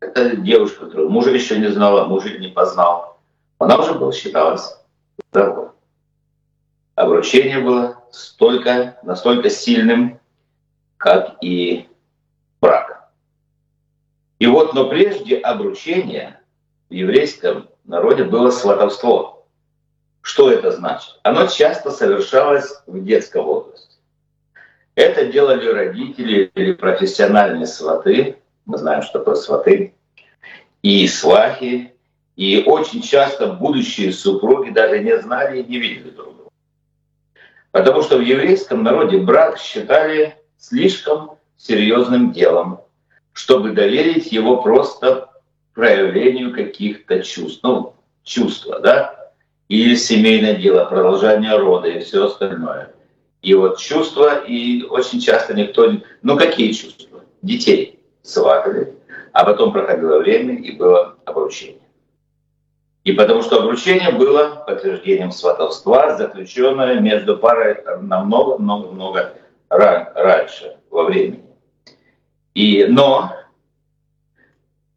Это 0.00 0.36
девушка, 0.36 0.86
которую 0.86 1.10
мужа 1.10 1.30
еще 1.30 1.58
не 1.58 1.68
знала, 1.68 2.04
мужик 2.04 2.38
не 2.38 2.48
познал. 2.48 3.18
Она 3.58 3.78
уже 3.78 3.94
была, 3.94 4.12
считалась 4.12 4.78
вдовой. 5.30 5.70
Обручение 6.94 7.58
было 7.58 8.04
столько, 8.12 8.98
настолько 9.02 9.50
сильным, 9.50 10.20
как 10.96 11.36
и 11.42 11.88
брак. 12.60 13.10
И 14.38 14.46
вот, 14.46 14.74
но 14.74 14.88
прежде 14.88 15.38
обручения 15.38 16.40
в 16.88 16.92
еврейском 16.92 17.68
народе 17.84 18.24
было 18.24 18.50
сватовство. 18.50 19.33
Что 20.24 20.50
это 20.50 20.72
значит? 20.72 21.20
Оно 21.22 21.46
часто 21.48 21.90
совершалось 21.90 22.82
в 22.86 23.04
детском 23.04 23.44
возрасте. 23.44 23.98
Это 24.94 25.26
делали 25.26 25.68
родители 25.68 26.50
или 26.54 26.72
профессиональные 26.72 27.66
сваты, 27.66 28.38
мы 28.64 28.78
знаем, 28.78 29.02
что 29.02 29.18
такое 29.18 29.34
сваты, 29.34 29.92
и 30.82 31.06
свахи, 31.08 31.92
и 32.36 32.62
очень 32.64 33.02
часто 33.02 33.48
будущие 33.48 34.12
супруги 34.12 34.70
даже 34.70 35.00
не 35.00 35.20
знали 35.20 35.60
и 35.60 35.64
не 35.64 35.78
видели 35.78 36.08
друг 36.08 36.34
друга. 36.34 36.50
Потому 37.70 38.02
что 38.02 38.16
в 38.16 38.22
еврейском 38.22 38.82
народе 38.82 39.18
брак 39.18 39.58
считали 39.58 40.38
слишком 40.56 41.32
серьезным 41.58 42.32
делом, 42.32 42.80
чтобы 43.34 43.72
доверить 43.72 44.32
его 44.32 44.62
просто 44.62 45.28
проявлению 45.74 46.54
каких-то 46.54 47.22
чувств. 47.22 47.60
Ну, 47.62 47.94
чувства, 48.22 48.80
да? 48.80 49.23
Или 49.68 49.94
семейное 49.94 50.54
дело, 50.54 50.84
продолжение 50.84 51.56
рода 51.56 51.88
и 51.88 52.00
все 52.00 52.26
остальное. 52.26 52.92
И 53.40 53.54
вот 53.54 53.78
чувства, 53.78 54.44
и 54.44 54.82
очень 54.82 55.20
часто 55.20 55.54
никто... 55.54 55.90
Ну, 56.22 56.36
какие 56.36 56.72
чувства? 56.72 57.20
Детей 57.42 58.00
сватали, 58.22 58.94
а 59.32 59.44
потом 59.44 59.72
проходило 59.72 60.18
время, 60.18 60.56
и 60.56 60.72
было 60.76 61.16
обручение. 61.24 61.80
И 63.04 63.12
потому 63.12 63.42
что 63.42 63.58
обручение 63.60 64.12
было 64.12 64.64
подтверждением 64.66 65.30
сватовства, 65.30 66.16
заключенное 66.16 67.00
между 67.00 67.36
парой 67.36 67.82
намного-много-много 68.00 69.34
раньше, 69.68 70.78
во 70.90 71.04
времени. 71.04 71.44
И, 72.54 72.86
но, 72.88 73.32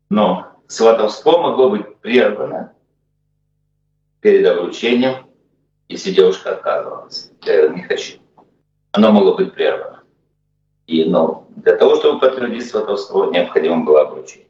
но 0.10 0.48
сватовство 0.68 1.40
могло 1.40 1.70
быть 1.70 1.98
прервано 1.98 2.74
перед 4.22 4.46
обручением, 4.46 5.28
если 5.90 6.12
девушка 6.12 6.52
отказывалась. 6.52 7.32
Я 7.44 7.70
не 7.70 7.82
хочу. 7.84 8.18
Оно 8.92 9.12
могло 9.12 9.36
быть 9.36 9.54
прервано. 9.54 10.04
И, 10.88 11.06
но 11.06 11.48
для 11.56 11.76
того, 11.76 11.98
чтобы 11.98 12.20
подтвердить 12.20 12.70
сватовство, 12.70 13.26
необходимо 13.26 13.84
было 13.84 14.02
обручение. 14.02 14.48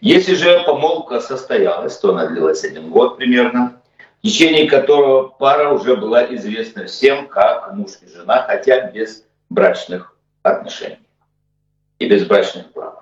Если 0.00 0.34
же 0.34 0.62
помолвка 0.64 1.20
состоялась, 1.20 1.98
то 1.98 2.10
она 2.10 2.26
длилась 2.26 2.64
один 2.64 2.90
год 2.90 3.16
примерно, 3.16 3.80
в 4.18 4.26
течение 4.26 4.68
которого 4.68 5.28
пара 5.28 5.72
уже 5.72 5.96
была 5.96 6.24
известна 6.34 6.86
всем 6.86 7.28
как 7.28 7.72
муж 7.74 7.92
и 8.02 8.08
жена, 8.08 8.42
хотя 8.42 8.90
без 8.90 9.24
брачных 9.48 10.16
отношений 10.42 11.06
и 11.98 12.08
безбрачных 12.08 12.72
прав. 12.72 12.95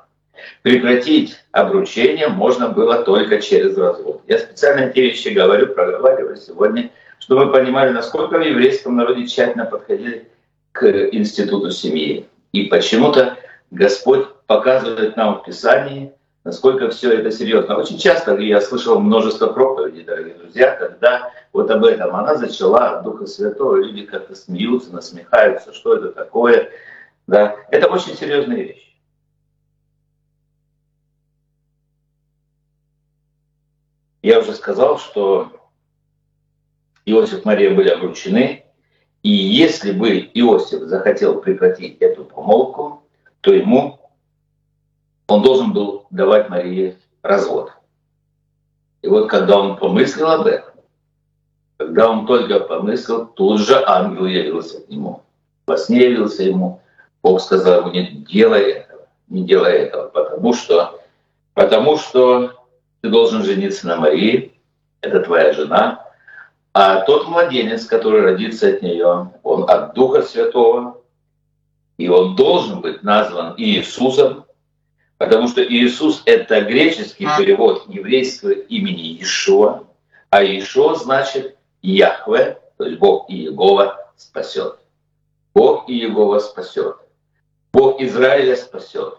Прекратить 0.63 1.37
обручение 1.53 2.29
можно 2.29 2.69
было 2.69 3.03
только 3.03 3.41
через 3.41 3.77
развод. 3.77 4.23
Я 4.27 4.39
специально 4.39 4.87
эти 4.87 5.01
вещи 5.01 5.29
говорю, 5.29 5.69
проговариваю 5.75 6.37
сегодня, 6.37 6.91
чтобы 7.19 7.47
вы 7.47 7.53
понимали, 7.53 7.91
насколько 7.91 8.39
в 8.39 8.43
еврейском 8.43 8.97
народе 8.97 9.27
тщательно 9.27 9.65
подходили 9.65 10.29
к 10.73 10.87
институту 11.13 11.71
семьи. 11.71 12.27
И 12.53 12.65
почему-то 12.65 13.37
Господь 13.71 14.27
показывает 14.47 15.17
нам 15.17 15.41
в 15.41 15.45
Писании, 15.45 16.13
насколько 16.45 16.91
все 16.91 17.13
это 17.13 17.31
серьезно. 17.31 17.77
Очень 17.77 17.99
часто 17.99 18.37
я 18.37 18.61
слышал 18.61 19.01
множество 19.01 19.49
проповедей, 19.49 20.05
дорогие 20.05 20.35
друзья, 20.35 20.77
когда 20.77 21.31
вот 21.53 21.71
об 21.71 21.85
этом 21.85 22.15
она 22.15 22.37
зачала 22.37 22.99
от 22.99 23.05
Духа 23.05 23.27
Святого, 23.27 23.77
люди 23.77 24.05
как-то 24.05 24.35
смеются, 24.35 24.93
насмехаются, 24.93 25.73
что 25.73 25.97
это 25.97 26.09
такое, 26.09 26.71
да, 27.27 27.57
это 27.71 27.89
очень 27.89 28.15
серьезная 28.17 28.57
вещь. 28.57 28.94
Я 34.25 34.39
уже 34.39 34.55
сказал, 34.55 34.99
что 34.99 35.53
Иосиф 37.05 37.45
и 37.45 37.47
Мария 37.47 37.75
были 37.75 37.91
обручены, 37.91 38.65
и 39.23 39.29
если 39.29 39.93
бы 39.93 40.19
Иосиф 40.33 40.85
захотел 40.85 41.43
прекратить 41.43 41.99
эту 41.99 42.25
помолвку, 42.25 43.03
то 43.43 43.53
ему 43.53 44.01
он 45.27 45.43
должен 45.43 45.75
был 45.75 46.07
давать 46.09 46.49
Марии 46.49 46.97
развод. 47.21 47.73
И 49.03 49.09
вот 49.09 49.29
когда 49.29 49.59
он 49.59 49.77
помыслил 49.77 50.31
об 50.31 50.47
этом, 50.47 50.73
когда 51.77 52.09
он 52.09 52.27
только 52.27 52.61
помыслил, 52.61 53.27
тут 53.27 53.61
же 53.61 53.85
ангел 53.87 54.25
явился 54.25 54.81
к 54.81 54.89
нему. 54.89 55.23
Во 55.67 55.77
сне 55.77 56.03
явился 56.03 56.45
ему 56.45 56.81
Бог 57.23 57.43
сказал 57.43 57.81
ему, 57.81 57.91
не 57.91 58.07
делай 58.07 58.73
этого, 58.73 59.07
не 59.29 59.45
делай 59.45 59.81
этого, 59.81 60.09
потому 60.09 60.55
что, 60.55 60.99
потому 61.53 61.99
что 61.99 62.64
ты 63.05 63.11
должен 63.11 63.45
жениться 63.45 63.87
на 63.87 63.97
Марии, 63.97 64.55
это 65.03 65.21
твоя 65.21 65.53
жена, 65.53 66.07
А 66.73 67.03
тот 67.03 67.29
младенец, 67.29 67.85
который 67.85 68.23
родится 68.23 68.69
от 68.69 68.81
нее, 68.81 69.31
он 69.43 69.71
от 69.71 69.93
Духа 69.93 70.23
Святого, 70.23 71.03
и 71.99 72.09
он 72.09 72.35
должен 72.35 72.81
быть 72.81 73.03
назван 73.03 73.57
Иисусом, 73.59 74.47
потому 75.19 75.49
что 75.49 75.63
Иисус— 75.63 76.23
это 76.25 76.63
греческий 76.63 77.29
перевод 77.37 77.85
еврейского 77.91 78.53
имени 78.53 79.21
Ишуа, 79.21 79.85
а 80.31 80.43
Ишуа 80.43 80.95
значит 80.95 81.59
Яхве, 81.83 82.59
то 82.79 82.87
есть 82.87 82.99
Бог 82.99 83.29
и 83.29 83.35
Иегова 83.35 83.99
спасет. 84.17 84.79
Бог 85.55 85.91
и 85.91 85.93
Иегова 85.93 86.39
спасет. 86.39 86.97
Бог 87.71 88.01
Израиля 88.01 88.57
спасет. 88.57 89.19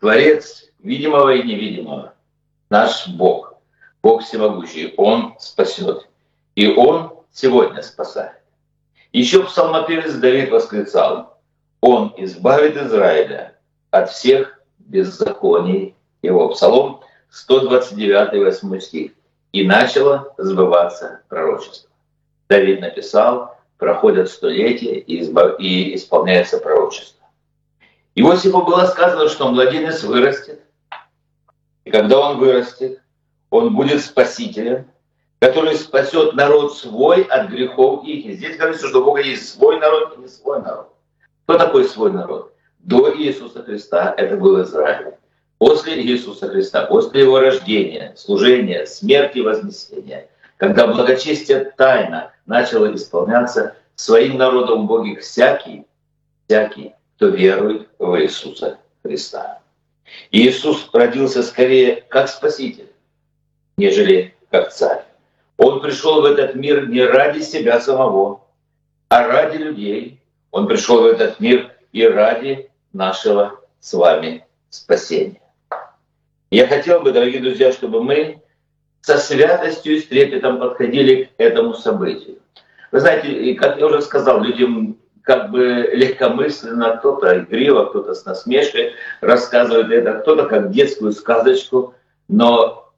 Творец 0.00 0.64
видимого 0.78 1.34
и 1.34 1.42
невидимого. 1.42 2.14
Наш 2.70 3.08
Бог, 3.08 3.54
Бог 4.02 4.22
всемогущий, 4.22 4.94
Он 4.96 5.34
спасет. 5.38 6.08
И 6.54 6.68
Он 6.74 7.12
сегодня 7.32 7.82
спасает. 7.82 8.32
Еще 9.12 9.44
псалмопевец 9.44 10.14
Давид 10.14 10.50
восклицал, 10.50 11.38
Он 11.80 12.12
избавит 12.18 12.76
Израиля 12.76 13.54
от 13.90 14.10
всех 14.10 14.60
беззаконий 14.78 15.94
его. 16.22 16.48
Псалом 16.48 17.00
129, 17.30 18.44
8 18.44 18.80
стих. 18.80 19.12
И 19.52 19.66
начало 19.66 20.34
сбываться 20.36 21.22
пророчество. 21.28 21.88
Давид 22.48 22.80
написал, 22.80 23.56
проходят 23.78 24.28
столетия 24.28 24.98
и, 24.98 25.22
избав... 25.22 25.58
и 25.58 25.94
исполняется 25.94 26.58
пророчество. 26.58 27.26
Иосифу 28.14 28.62
было 28.62 28.84
сказано, 28.86 29.28
что 29.28 29.48
младенец 29.48 30.02
вырастет, 30.02 30.60
и 31.88 31.90
когда 31.90 32.20
он 32.20 32.36
вырастет, 32.36 33.00
он 33.48 33.74
будет 33.74 34.02
спасителем, 34.02 34.90
который 35.38 35.74
спасет 35.74 36.34
народ 36.34 36.76
свой 36.76 37.22
от 37.22 37.48
грехов 37.48 38.04
их. 38.04 38.26
И 38.26 38.32
здесь 38.32 38.58
говорится, 38.58 38.88
что 38.88 39.00
у 39.00 39.04
Бога 39.06 39.22
есть 39.22 39.54
свой 39.54 39.80
народ 39.80 40.18
и 40.18 40.20
не 40.20 40.28
свой 40.28 40.60
народ. 40.60 40.92
Кто 41.44 41.56
такой 41.56 41.86
свой 41.86 42.12
народ? 42.12 42.52
До 42.80 43.10
Иисуса 43.16 43.62
Христа 43.62 44.12
это 44.18 44.36
был 44.36 44.62
Израиль. 44.62 45.14
После 45.56 45.98
Иисуса 46.02 46.48
Христа, 46.48 46.84
после 46.84 47.22
его 47.22 47.40
рождения, 47.40 48.12
служения, 48.18 48.84
смерти 48.84 49.38
и 49.38 49.42
вознесения, 49.42 50.28
когда 50.58 50.88
благочестие 50.88 51.72
тайна 51.78 52.32
начало 52.44 52.94
исполняться, 52.94 53.76
своим 53.94 54.36
народом 54.36 54.86
Боги 54.86 55.14
всякий, 55.14 55.86
всякий, 56.46 56.92
кто 57.16 57.28
верует 57.28 57.88
в 57.98 58.20
Иисуса 58.20 58.76
Христа. 59.02 59.62
Иисус 60.30 60.88
родился 60.92 61.42
скорее 61.42 62.04
как 62.08 62.28
Спаситель, 62.28 62.90
нежели 63.76 64.34
как 64.50 64.72
Царь. 64.72 65.04
Он 65.56 65.80
пришел 65.80 66.22
в 66.22 66.24
этот 66.24 66.54
мир 66.54 66.88
не 66.88 67.02
ради 67.02 67.40
себя 67.40 67.80
самого, 67.80 68.42
а 69.08 69.26
ради 69.26 69.56
людей. 69.56 70.20
Он 70.50 70.66
пришел 70.66 71.02
в 71.02 71.06
этот 71.06 71.40
мир 71.40 71.72
и 71.92 72.06
ради 72.06 72.70
нашего 72.92 73.60
с 73.80 73.92
вами 73.92 74.46
спасения. 74.70 75.40
Я 76.50 76.66
хотел 76.66 77.00
бы, 77.00 77.12
дорогие 77.12 77.40
друзья, 77.40 77.72
чтобы 77.72 78.02
мы 78.02 78.42
со 79.00 79.18
святостью 79.18 79.96
и 79.96 80.00
с 80.00 80.06
трепетом 80.06 80.58
подходили 80.58 81.24
к 81.24 81.30
этому 81.38 81.74
событию. 81.74 82.38
Вы 82.90 83.00
знаете, 83.00 83.54
как 83.54 83.78
я 83.78 83.86
уже 83.86 84.00
сказал, 84.00 84.42
людям 84.42 84.96
как 85.28 85.50
бы 85.50 85.90
легкомысленно, 85.92 86.96
кто-то 86.96 87.40
игриво, 87.40 87.84
кто-то 87.84 88.14
с 88.14 88.24
насмешкой 88.24 88.94
рассказывает 89.20 89.90
это, 89.90 90.20
кто-то 90.20 90.46
как 90.46 90.70
детскую 90.70 91.12
сказочку, 91.12 91.92
но, 92.28 92.90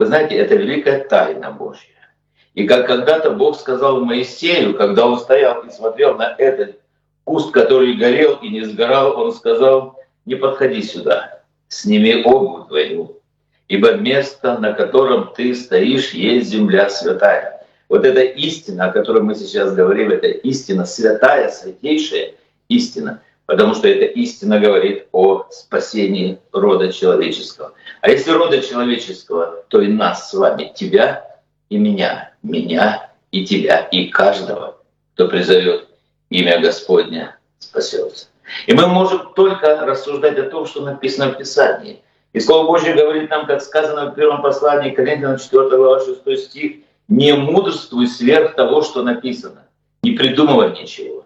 вы 0.00 0.06
знаете, 0.06 0.34
это 0.34 0.56
великая 0.56 1.04
тайна 1.04 1.52
Божья. 1.52 2.10
И 2.54 2.66
как 2.66 2.88
когда-то 2.88 3.30
Бог 3.30 3.56
сказал 3.56 4.04
Моисею, 4.04 4.76
когда 4.76 5.06
он 5.06 5.20
стоял 5.20 5.62
и 5.62 5.70
смотрел 5.70 6.16
на 6.16 6.34
этот 6.36 6.80
куст, 7.22 7.52
который 7.52 7.94
горел 7.94 8.40
и 8.42 8.48
не 8.48 8.64
сгорал, 8.64 9.16
он 9.16 9.32
сказал, 9.32 10.00
не 10.24 10.34
подходи 10.34 10.82
сюда, 10.82 11.42
сними 11.68 12.24
обувь 12.24 12.66
твою, 12.66 13.20
ибо 13.68 13.92
место, 13.92 14.58
на 14.58 14.72
котором 14.72 15.32
ты 15.32 15.54
стоишь, 15.54 16.10
есть 16.10 16.50
земля 16.50 16.90
святая. 16.90 17.57
Вот 17.88 18.04
эта 18.04 18.20
истина, 18.20 18.86
о 18.86 18.92
которой 18.92 19.22
мы 19.22 19.34
сейчас 19.34 19.74
говорим, 19.74 20.10
это 20.10 20.26
истина 20.26 20.84
святая, 20.84 21.50
святейшая 21.50 22.34
истина, 22.68 23.22
потому 23.46 23.74
что 23.74 23.88
эта 23.88 24.04
истина 24.04 24.60
говорит 24.60 25.06
о 25.12 25.46
спасении 25.50 26.38
рода 26.52 26.92
человеческого. 26.92 27.72
А 28.02 28.10
если 28.10 28.30
рода 28.30 28.60
человеческого, 28.60 29.64
то 29.68 29.80
и 29.80 29.88
нас 29.88 30.30
с 30.30 30.34
вами, 30.34 30.72
тебя 30.74 31.40
и 31.70 31.78
меня, 31.78 32.32
меня 32.42 33.10
и 33.30 33.46
тебя, 33.46 33.80
и 33.90 34.08
каждого, 34.08 34.76
кто 35.14 35.28
призовет 35.28 35.88
имя 36.28 36.60
Господня, 36.60 37.36
спасется. 37.58 38.26
И 38.66 38.74
мы 38.74 38.86
можем 38.86 39.32
только 39.34 39.84
рассуждать 39.86 40.38
о 40.38 40.44
том, 40.44 40.66
что 40.66 40.82
написано 40.82 41.32
в 41.32 41.38
Писании. 41.38 42.02
И 42.34 42.40
Слово 42.40 42.66
Божье 42.66 42.94
говорит 42.94 43.30
нам, 43.30 43.46
как 43.46 43.62
сказано 43.62 44.10
в 44.10 44.14
первом 44.14 44.42
послании 44.42 44.90
Коринфянам 44.90 45.38
4 45.38 45.70
глава 45.70 46.00
6 46.00 46.44
стих, 46.44 46.76
не 47.08 47.34
мудрствуй 47.34 48.06
сверх 48.06 48.54
того, 48.54 48.82
что 48.82 49.02
написано. 49.02 49.66
Не 50.02 50.12
придумывай 50.12 50.78
ничего. 50.78 51.24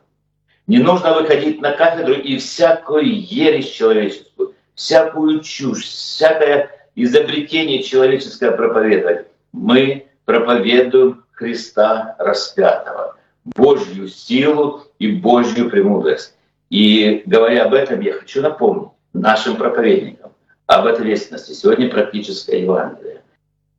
Не 0.67 0.79
нужно 0.79 1.15
выходить 1.15 1.61
на 1.61 1.73
кафедру 1.73 2.15
и 2.15 2.39
всякую 2.39 3.21
ересь 3.21 3.71
человеческую, 3.71 4.55
всякую 4.75 5.41
чушь, 5.41 5.85
всякое 5.85 6.71
изобретение 6.95 7.83
человеческое 7.83 8.53
проповедовать. 8.53 9.27
Мы 9.53 10.07
проповедуем 10.25 11.25
Христа 11.33 12.15
распятого, 12.19 13.17
Божью 13.45 14.09
силу 14.09 14.85
и 14.99 15.11
Божью 15.11 15.69
премудрость. 15.69 16.35
И 16.71 17.23
говоря 17.27 17.65
об 17.65 17.75
этом, 17.75 18.01
я 18.01 18.13
хочу 18.15 18.41
напомнить 18.41 18.89
нашим 19.13 19.57
проповедникам 19.57 20.33
об 20.67 20.87
ответственности. 20.87 21.53
Сегодня 21.53 21.91
практическое 21.91 22.63
Евангелие. 22.63 23.21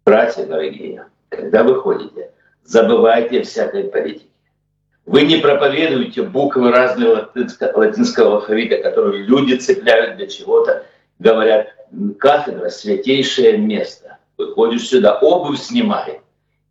Братья 0.06 0.46
дорогие, 0.46 1.06
когда 1.36 1.64
вы 1.64 1.76
ходите, 1.76 2.32
забывайте 2.64 3.42
всякой 3.44 3.86
политике. 3.86 4.28
Вы 5.06 5.24
не 5.24 5.38
проповедуете 5.38 6.24
буквы 6.24 6.72
разного 6.72 7.30
латинского 7.76 8.36
алфавита, 8.36 8.78
которые 8.78 9.24
люди 9.24 9.56
цепляют 9.56 10.18
для 10.18 10.28
чего-то, 10.28 10.86
говорят, 11.20 11.68
кафедра— 12.20 12.70
святейшее 12.70 13.58
место. 13.58 14.18
Выходишь 14.38 14.88
сюда, 14.88 15.20
обувь 15.20 15.60
снимай 15.60 16.22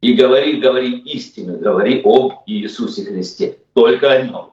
и 0.01 0.14
говори, 0.14 0.61
говори 0.61 0.98
истину, 0.98 1.59
говори 1.59 2.01
об 2.05 2.42
Иисусе 2.46 3.05
Христе. 3.05 3.59
Только 3.75 4.11
о 4.11 4.22
Нем, 4.22 4.51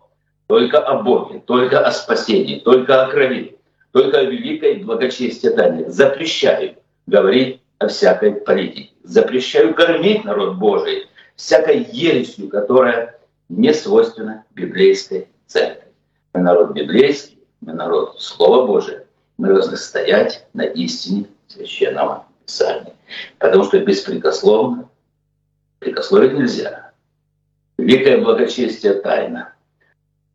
только 0.47 0.79
о 0.79 1.01
Боге, 1.01 1.41
только 1.45 1.79
о 1.79 1.91
спасении, 1.91 2.59
только 2.59 3.03
о 3.03 3.09
крови, 3.09 3.57
только 3.91 4.19
о 4.19 4.23
великой 4.23 4.75
благочестии 4.75 5.49
тайне. 5.49 5.89
Запрещаю 5.89 6.75
говорить 7.07 7.61
всякой 7.87 8.33
политике. 8.33 8.91
Запрещаю 9.03 9.73
кормить 9.73 10.25
народ 10.25 10.57
Божий 10.57 11.07
всякой 11.35 11.83
ересью, 11.91 12.49
которая 12.49 13.19
не 13.47 13.73
свойственна 13.73 14.45
библейской 14.51 15.29
церкви. 15.47 15.87
Мы 16.33 16.41
народ 16.41 16.71
библейский, 16.71 17.39
мы 17.61 17.73
народ 17.73 18.21
Слова 18.21 18.67
Божия. 18.67 19.05
Мы 19.37 19.47
должны 19.47 19.77
стоять 19.77 20.45
на 20.53 20.63
истине 20.63 21.25
Священного 21.47 22.25
Писания. 22.45 22.93
Потому 23.37 23.63
что 23.63 23.79
беспрекословно, 23.79 24.89
прикословить 25.79 26.33
нельзя. 26.33 26.91
Великое 27.77 28.21
благочестие 28.21 28.95
тайна. 28.95 29.53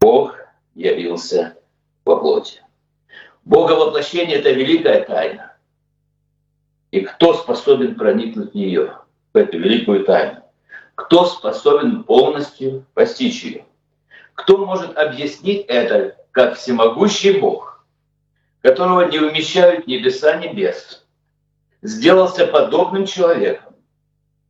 Бог 0.00 0.36
явился 0.74 1.56
во 2.04 2.16
плоти. 2.16 2.62
Бога 3.44 3.72
воплощение– 3.72 4.38
это 4.38 4.50
великая 4.50 5.04
тайна. 5.04 5.53
И 6.94 7.00
кто 7.00 7.34
способен 7.34 7.96
проникнуть 7.96 8.52
в 8.52 8.54
нее, 8.54 8.98
в 9.32 9.36
эту 9.36 9.58
великую 9.58 10.04
тайну? 10.04 10.44
Кто 10.94 11.26
способен 11.26 12.04
полностью 12.04 12.86
постичь 12.94 13.42
ее? 13.42 13.64
Кто 14.34 14.64
может 14.64 14.96
объяснить 14.96 15.66
это, 15.66 16.16
как 16.30 16.54
всемогущий 16.54 17.40
Бог, 17.40 17.84
которого 18.62 19.08
не 19.08 19.18
умещают 19.18 19.88
небеса 19.88 20.36
небес, 20.36 21.04
сделался 21.82 22.46
подобным 22.46 23.06
человеком 23.06 23.74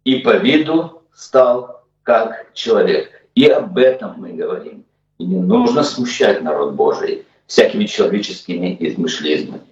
и 0.04 0.16
по 0.16 0.37
виду 0.37 1.02
стал 1.14 1.87
как 2.02 2.52
человек. 2.52 3.26
И 3.35 3.46
об 3.46 3.78
этом 3.78 4.20
мы 4.20 4.35
говорим. 4.35 4.85
И 5.16 5.24
не 5.24 5.40
нужно 5.40 5.83
смущать 5.83 6.42
народ 6.42 6.74
Божий 6.74 7.24
всякими 7.46 7.87
человеческими 7.87 8.76
измышлениями. 8.80 9.62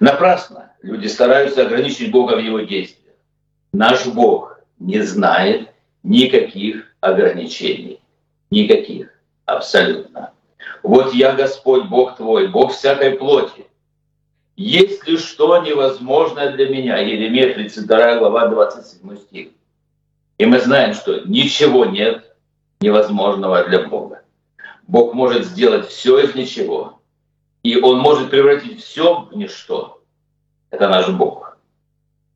Напрасно 0.00 0.72
люди 0.82 1.06
стараются 1.06 1.62
ограничить 1.62 2.10
Бога 2.10 2.34
в 2.34 2.40
его 2.40 2.60
действиях. 2.60 3.14
Наш 3.72 4.06
Бог 4.06 4.60
не 4.78 5.00
знает 5.00 5.70
никаких 6.02 6.94
ограничений. 7.00 8.00
Никаких. 8.50 9.10
Абсолютно. 9.44 10.32
Вот 10.82 11.14
я 11.14 11.32
Господь, 11.32 11.86
Бог 11.86 12.16
твой, 12.16 12.48
Бог 12.48 12.72
всякой 12.72 13.12
плоти. 13.12 13.66
Есть 14.56 15.06
ли 15.06 15.18
что 15.18 15.58
невозможное 15.62 16.52
для 16.52 16.68
меня? 16.68 16.98
Еремия 16.98 17.54
32 17.54 18.18
глава 18.18 18.48
27 18.48 19.16
стих. 19.18 19.48
И 20.38 20.46
мы 20.46 20.60
знаем, 20.60 20.94
что 20.94 21.20
ничего 21.20 21.84
нет 21.84 22.36
невозможного 22.80 23.64
для 23.64 23.86
Бога. 23.86 24.22
Бог 24.86 25.14
может 25.14 25.44
сделать 25.44 25.88
все 25.88 26.20
из 26.20 26.34
ничего. 26.34 26.95
И 27.66 27.76
Он 27.80 27.98
может 27.98 28.30
превратить 28.30 28.80
все 28.80 29.22
в 29.22 29.36
ничто. 29.36 30.00
Это 30.70 30.88
наш 30.88 31.08
Бог. 31.08 31.58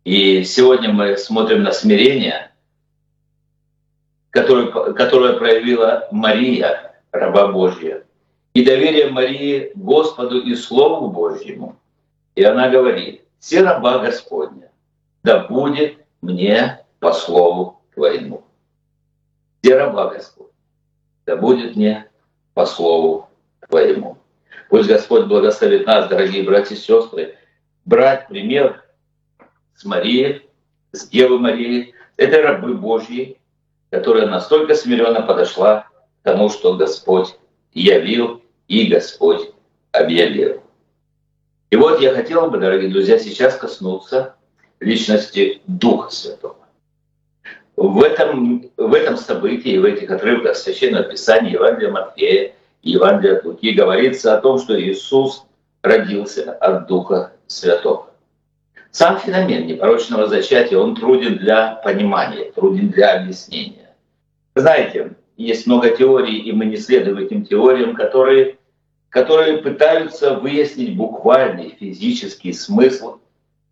И 0.02 0.42
сегодня 0.42 0.92
мы 0.92 1.16
смотрим 1.16 1.62
на 1.62 1.70
смирение, 1.70 2.50
которое, 4.30 4.92
которое 4.92 5.34
проявила 5.34 6.08
Мария, 6.10 7.00
раба 7.12 7.46
Божья, 7.46 8.02
и 8.54 8.64
доверие 8.64 9.10
Марии 9.10 9.70
Господу 9.76 10.40
и 10.40 10.56
Слову 10.56 11.10
Божьему. 11.10 11.76
И 12.34 12.42
она 12.42 12.68
говорит, 12.68 13.22
«Все 13.38 13.62
раба 13.62 14.00
Господня, 14.00 14.72
да 15.22 15.46
будет 15.46 15.96
мне 16.22 16.84
по 16.98 17.12
Слову 17.12 17.80
Твоему». 17.94 18.42
Все 19.62 19.76
раба 19.76 20.08
Господня, 20.08 20.52
да 21.24 21.36
будет 21.36 21.76
мне 21.76 22.10
по 22.52 22.66
Слову 22.66 23.28
Твоему. 23.68 24.19
Пусть 24.70 24.88
Господь 24.88 25.26
благословит 25.26 25.85
нас, 25.85 26.09
дорогие 26.09 26.44
братья 26.44 26.76
и 26.76 26.78
сестры, 26.78 27.35
брать 27.85 28.28
пример 28.28 28.85
с 29.74 29.85
Марией, 29.85 30.48
с 30.92 31.09
Девой 31.09 31.40
Марией, 31.40 31.92
этой 32.16 32.40
рабы 32.40 32.74
Божьей, 32.74 33.38
которая 33.90 34.28
настолько 34.28 34.76
смиренно 34.76 35.22
подошла 35.22 35.88
к 36.20 36.22
тому, 36.22 36.48
что 36.50 36.76
Господь 36.76 37.35
явил 37.74 38.42
и 38.68 38.87
Господь 38.87 39.50
объявил. 39.90 40.62
И 41.70 41.76
вот 41.76 42.00
я 42.00 42.14
хотел 42.14 42.48
бы, 42.48 42.59
дорогие 42.59 42.90
друзья, 42.90 43.18
сейчас 43.18 43.56
коснуться 43.56 44.37
личности 44.78 45.62
Духа 45.66 46.11
Святого. 46.11 46.56
В 47.74 48.02
этом, 48.04 48.70
в 48.76 48.94
этом 48.94 49.16
событии, 49.16 49.78
в 49.78 49.85
этих 49.85 50.11
отрывках 50.12 50.54
Священного 50.54 51.04
Писания 51.04 51.54
Евангелия 51.54 51.90
Матфея 51.90 52.54
Евангелия 52.82 53.38
от 53.38 53.44
Луки 53.44 53.72
говорится 53.72 54.36
о 54.36 54.40
том, 54.40 54.58
что 54.58 54.80
Иисус 54.80 55.44
родился 55.82 56.52
от 56.52 56.86
Духа 56.86 57.32
Святого. 57.46 58.10
Сам 58.90 59.18
феномен 59.18 59.66
непорочного 59.66 60.26
зачатия, 60.26 60.78
он 60.78 60.96
труден 60.96 61.36
для 61.36 61.76
понимания, 61.84 62.50
труден 62.52 62.88
для 62.90 63.20
объяснения. 63.20 63.94
Знаете, 64.56 65.12
есть 65.36 65.66
много 65.66 65.90
теорий, 65.90 66.38
и 66.38 66.52
мы 66.52 66.66
не 66.66 66.76
следуем 66.76 67.18
этим 67.18 67.44
теориям, 67.46 67.94
которые, 67.94 68.58
которые 69.08 69.58
пытаются 69.58 70.34
выяснить 70.34 70.96
буквальный 70.96 71.76
физический 71.78 72.52
смысл 72.52 73.18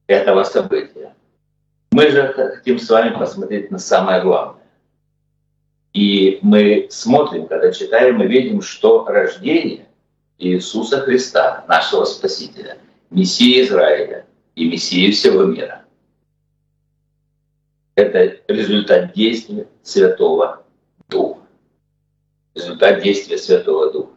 этого 0.06 0.44
события. 0.44 1.14
Мы 1.90 2.10
же 2.10 2.28
хотим 2.28 2.78
с 2.78 2.88
вами 2.88 3.16
посмотреть 3.16 3.70
на 3.70 3.78
самое 3.78 4.22
главное. 4.22 4.57
И 5.92 6.38
мы 6.42 6.86
смотрим, 6.90 7.46
когда 7.46 7.72
читаем, 7.72 8.16
мы 8.16 8.26
видим, 8.26 8.62
что 8.62 9.04
рождение 9.06 9.86
Иисуса 10.38 11.00
Христа, 11.00 11.64
нашего 11.68 12.04
Спасителя, 12.04 12.78
Мессии 13.10 13.62
Израиля 13.62 14.26
и 14.54 14.68
Мессии 14.68 15.10
всего 15.10 15.44
мира, 15.44 15.84
это 17.94 18.36
результат 18.46 19.12
действия 19.14 19.66
Святого 19.82 20.64
Духа. 21.08 21.40
Результат 22.54 23.02
действия 23.02 23.38
Святого 23.38 23.92
Духа. 23.92 24.12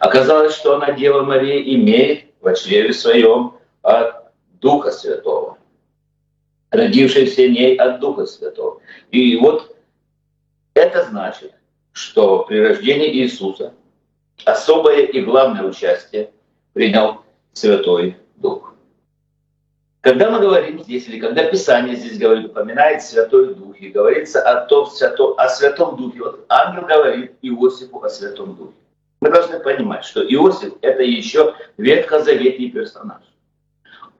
Оказалось, 0.00 0.54
что 0.54 0.76
она, 0.76 0.92
Дева 0.92 1.22
Мария, 1.22 1.62
имеет 1.76 2.26
в 2.40 2.54
чреве 2.54 2.92
своем 2.92 3.54
от 3.82 4.32
Духа 4.60 4.90
Святого 4.90 5.58
родившийся 6.72 7.42
в 7.42 7.50
ней 7.50 7.76
от 7.76 8.00
Духа 8.00 8.26
Святого. 8.26 8.80
И 9.10 9.36
вот 9.36 9.76
это 10.74 11.04
значит, 11.04 11.52
что 11.92 12.44
при 12.44 12.58
рождении 12.58 13.12
Иисуса 13.18 13.74
особое 14.44 15.02
и 15.02 15.20
главное 15.20 15.64
участие 15.64 16.30
принял 16.72 17.22
Святой 17.52 18.16
Дух. 18.36 18.74
Когда 20.00 20.30
мы 20.30 20.40
говорим 20.40 20.82
здесь, 20.82 21.06
или 21.08 21.20
когда 21.20 21.44
Писание 21.44 21.94
здесь 21.94 22.18
говорит, 22.18 22.46
упоминает 22.46 23.02
Святой 23.02 23.54
Дух, 23.54 23.76
и 23.78 23.88
говорится 23.90 24.40
о, 24.42 24.66
том, 24.66 24.88
о 25.36 25.48
Святом 25.48 25.96
Духе, 25.96 26.20
вот 26.20 26.44
ангел 26.48 26.86
говорит 26.86 27.32
Иосифу 27.42 28.02
о 28.02 28.08
Святом 28.08 28.56
Духе. 28.56 28.72
Мы 29.20 29.30
должны 29.30 29.60
понимать, 29.60 30.04
что 30.04 30.22
Иосиф– 30.22 30.74
это 30.80 31.02
еще 31.02 31.54
ветхозаветный 31.76 32.70
персонаж 32.70 33.22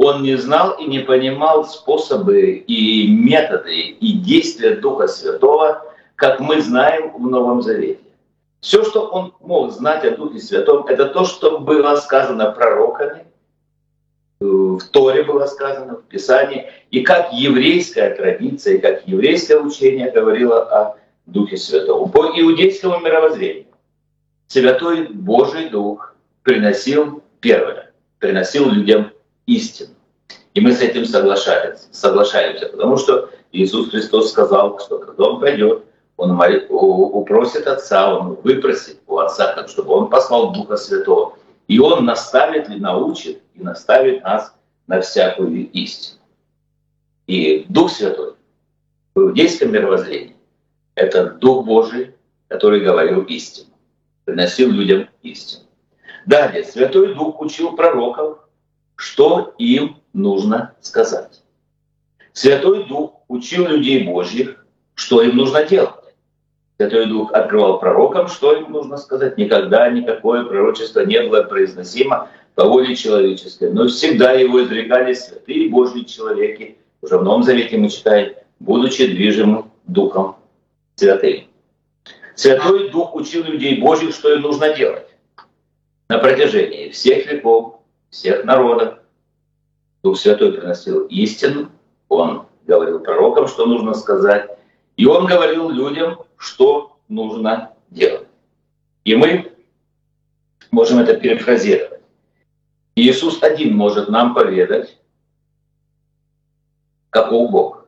он 0.03 0.23
не 0.23 0.37
знал 0.37 0.73
и 0.73 0.85
не 0.85 1.01
понимал 1.01 1.65
способы 1.65 2.51
и 2.67 3.09
методы 3.09 3.75
и 3.75 4.13
действия 4.13 4.77
Духа 4.77 5.07
Святого, 5.07 5.85
как 6.23 6.39
мы 6.39 6.63
знаем 6.63 7.11
в 7.11 7.29
Новом 7.29 7.63
Завете. 7.63 7.99
Все, 8.61 8.85
что 8.85 9.09
он 9.09 9.35
мог 9.41 9.73
знать 9.73 10.05
о 10.05 10.17
Духе 10.17 10.39
Святом, 10.39 10.87
это 10.87 11.07
то, 11.07 11.25
что 11.25 11.59
было 11.59 11.97
сказано 11.97 12.53
пророками, 12.53 13.27
в 14.39 14.79
Торе 14.93 15.25
было 15.25 15.47
сказано, 15.47 15.97
в 15.97 16.05
Писании, 16.05 16.71
и 16.93 17.01
как 17.01 17.33
еврейская 17.33 18.15
традиция, 18.15 18.79
как 18.79 19.09
еврейское 19.09 19.57
учение 19.57 20.13
говорило 20.13 20.63
о 20.63 20.97
Духе 21.27 21.57
Святом. 21.57 22.09
По 22.13 22.27
иудейскому 22.27 23.01
мировоззрению 23.01 23.67
Святой 24.47 25.09
Божий 25.09 25.71
Дух 25.71 26.15
приносил 26.45 27.21
первое, 27.41 27.91
приносил 28.21 28.71
людям 28.71 29.11
истину. 29.47 29.95
И 30.55 30.61
мы 30.61 30.71
с 30.71 30.83
этим 30.83 31.05
соглашаемся, 31.05 31.89
соглашаемся, 31.91 32.67
потому 32.67 32.97
что 32.97 33.29
Иисус 33.51 33.91
Христос 33.91 34.31
сказал, 34.31 34.79
что 34.79 34.99
когда 34.99 35.25
Он 35.25 35.41
пойдет, 35.41 35.83
Он 36.23 36.31
упросит 36.31 37.67
Отца, 37.67 38.17
Он 38.17 38.35
выпросит 38.45 39.01
у 39.09 39.19
Отца, 39.19 39.67
чтобы 39.67 39.93
Он 39.93 40.09
послал 40.09 40.53
Духа 40.53 40.77
Святого. 40.77 41.37
И 41.67 41.81
Он 41.81 42.05
наставит 42.05 42.71
и 42.71 42.77
научит, 42.77 43.43
и 43.55 43.63
наставит 43.63 44.23
нас 44.23 44.55
на 44.87 45.01
всякую 45.01 45.69
истину. 45.73 46.21
И 47.27 47.67
Дух 47.69 47.91
Святой 47.91 48.35
в 49.17 49.21
иудейском 49.21 49.73
мировоззрении– 49.73 50.37
это 50.95 51.31
Дух 51.31 51.67
Божий, 51.67 52.15
который 52.47 52.81
говорил 52.81 53.23
истину, 53.23 53.71
приносил 54.25 54.71
людям 54.71 55.09
истину. 55.23 55.65
Далее, 56.27 56.63
Святой 56.63 57.17
Дух 57.17 57.41
учил 57.41 57.75
пророков, 57.75 58.39
что 58.95 59.57
им 59.59 59.97
нужно 60.13 60.73
сказать. 60.83 61.43
Святой 62.33 62.87
Дух 62.87 63.23
учил 63.27 63.67
людей 63.67 64.05
Божьих, 64.05 64.65
что 64.95 65.21
им 65.21 65.37
нужно 65.37 65.65
делать. 65.65 66.02
Святой 66.83 67.07
Дух 67.07 67.33
открывал 67.33 67.79
пророкам, 67.79 68.27
что 68.27 68.55
им 68.55 68.73
нужно 68.73 68.97
сказать. 68.97 69.39
Никогда 69.39 69.89
никакое 69.89 70.45
пророчество 70.45 71.07
не 71.07 71.23
было 71.23 71.45
произносимо 71.45 72.29
по 72.57 72.65
воле 72.65 72.97
человеческой, 72.97 73.71
но 73.71 73.87
всегда 73.87 74.33
его 74.33 74.65
изрекали 74.65 75.15
святые 75.15 75.69
Божьи 75.69 76.03
человеки. 76.03 76.77
Уже 77.01 77.19
в 77.19 77.23
Новом 77.23 77.45
Завете 77.45 77.79
мы 77.79 77.89
читаем, 77.89 78.35
будучи 78.59 79.07
движимым 79.07 79.71
Духом 79.87 80.35
Святым. 80.97 81.45
Святой 82.35 82.91
Дух 82.91 83.15
учил 83.15 83.45
людей 83.45 83.81
Божьих, 83.81 84.13
что 84.13 84.35
им 84.35 84.43
нужно 84.43 84.75
делать 84.75 85.07
на 86.09 86.19
протяжении 86.19 86.89
всех 86.91 87.31
веков, 87.31 87.77
всех 88.11 88.45
народов. 88.45 88.99
Дух 90.03 90.19
Святой 90.19 90.53
приносил 90.53 91.07
истину, 91.07 91.71
Он 92.09 92.47
говорил 92.67 92.99
пророкам, 92.99 93.47
что 93.47 93.67
нужно 93.67 93.95
сказать, 93.95 94.51
и 94.97 95.07
Он 95.07 95.27
говорил 95.27 95.71
людям, 95.71 96.19
что 96.37 96.99
нужно 97.09 97.73
делать. 97.91 98.29
И 99.05 99.15
мы 99.15 99.53
можем 100.71 100.99
это 100.99 101.17
перефразировать. 101.17 102.01
Иисус 102.95 103.43
один 103.43 103.77
может 103.77 104.09
нам 104.09 104.35
поведать, 104.35 104.99
каков 107.11 107.51
Бог. 107.51 107.87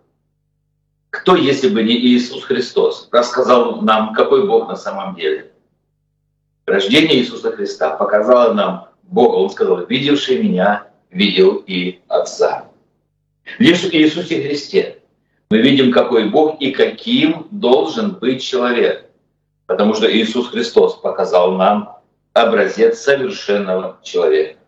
Кто, 1.11 1.37
если 1.37 1.69
бы 1.69 1.83
не 1.83 1.97
Иисус 1.97 2.43
Христос, 2.45 3.09
рассказал 3.13 3.83
нам, 3.83 4.15
какой 4.15 4.47
Бог 4.47 4.69
на 4.69 4.77
самом 4.77 5.15
деле? 5.15 5.53
Рождение 6.67 7.19
Иисуса 7.19 7.53
Христа 7.53 7.97
показало 7.97 8.55
нам 8.55 8.89
Бога. 9.03 9.37
Он 9.37 9.51
сказал, 9.51 9.87
видевший 9.87 10.43
меня, 10.43 10.89
видел 11.11 11.63
и 11.67 12.01
Отца. 12.09 12.69
В 13.59 13.63
Иисусе 13.63 14.43
Христе 14.43 15.03
мы 15.55 15.61
видим, 15.61 15.93
какой 15.93 16.29
Бог 16.31 16.61
и 16.61 16.73
каким 16.73 17.47
должен 17.53 18.17
быть 18.17 18.43
человек. 18.43 19.09
Потому 19.67 19.95
что 19.95 20.13
Иисус 20.13 20.49
Христос 20.49 20.97
показал 20.97 21.53
нам 21.53 22.01
образец 22.33 22.99
совершенного 22.99 24.01
человека. 24.03 24.59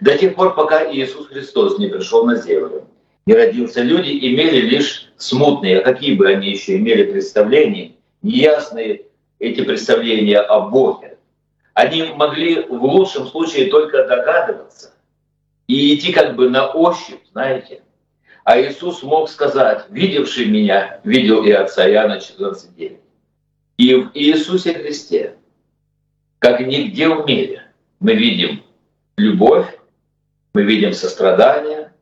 До 0.00 0.16
тех 0.16 0.36
пор, 0.36 0.54
пока 0.54 0.88
Иисус 0.92 1.26
Христос 1.26 1.76
не 1.80 1.88
пришел 1.88 2.24
на 2.24 2.36
землю, 2.36 2.86
не 3.26 3.34
родился, 3.34 3.82
люди 3.82 4.10
имели 4.12 4.60
лишь 4.60 5.12
смутные, 5.16 5.80
а 5.80 5.82
какие 5.82 6.14
бы 6.14 6.28
они 6.28 6.50
еще 6.50 6.76
имели 6.76 7.02
представления, 7.10 7.94
неясные 8.22 9.06
эти 9.40 9.64
представления 9.64 10.38
о 10.38 10.68
Боге. 10.68 11.18
Они 11.74 12.04
могли 12.14 12.62
в 12.62 12.84
лучшем 12.84 13.26
случае 13.26 13.72
только 13.72 14.06
догадываться 14.06 14.94
и 15.66 15.96
идти 15.96 16.12
как 16.12 16.36
бы 16.36 16.48
на 16.48 16.70
ощупь, 16.70 17.24
знаете. 17.32 17.82
А 18.44 18.60
Иисус 18.60 19.02
мог 19.02 19.28
сказать, 19.28 19.86
видевший 19.90 20.46
меня, 20.46 21.00
видел 21.04 21.44
и 21.44 21.50
Отца, 21.52 21.88
Иоанна 21.88 22.18
14.9. 22.18 22.98
И 23.78 23.94
в 23.94 24.10
Иисусе 24.14 24.74
Христе, 24.74 25.36
как 26.38 26.60
нигде 26.60 27.08
в 27.08 27.24
мире, 27.26 27.62
мы 28.00 28.14
видим 28.14 28.62
любовь, 29.16 29.66
мы 30.54 30.64
видим 30.64 30.92
сострадание, 30.92 31.92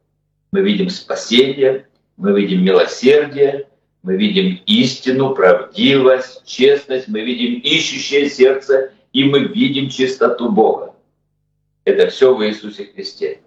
мы 0.51 0.63
видим 0.63 0.89
спасение, 0.89 1.87
мы 2.17 2.39
видим 2.39 2.65
милосердие, 2.65 3.69
мы 4.03 4.17
видим 4.17 4.63
истину, 4.67 5.35
правдивость, 5.35 6.45
честность, 6.47 7.07
мы 7.09 7.21
видим 7.21 7.61
ищущее 7.61 8.31
сердце, 8.31 8.93
и 9.13 9.25
мы 9.25 9.41
видим 9.41 9.91
чистоту 9.91 10.51
Бога. 10.51 10.95
Это 11.85 12.09
все 12.09 12.35
в 12.35 12.43
Иисусе 12.47 12.87
Христе. 12.87 13.41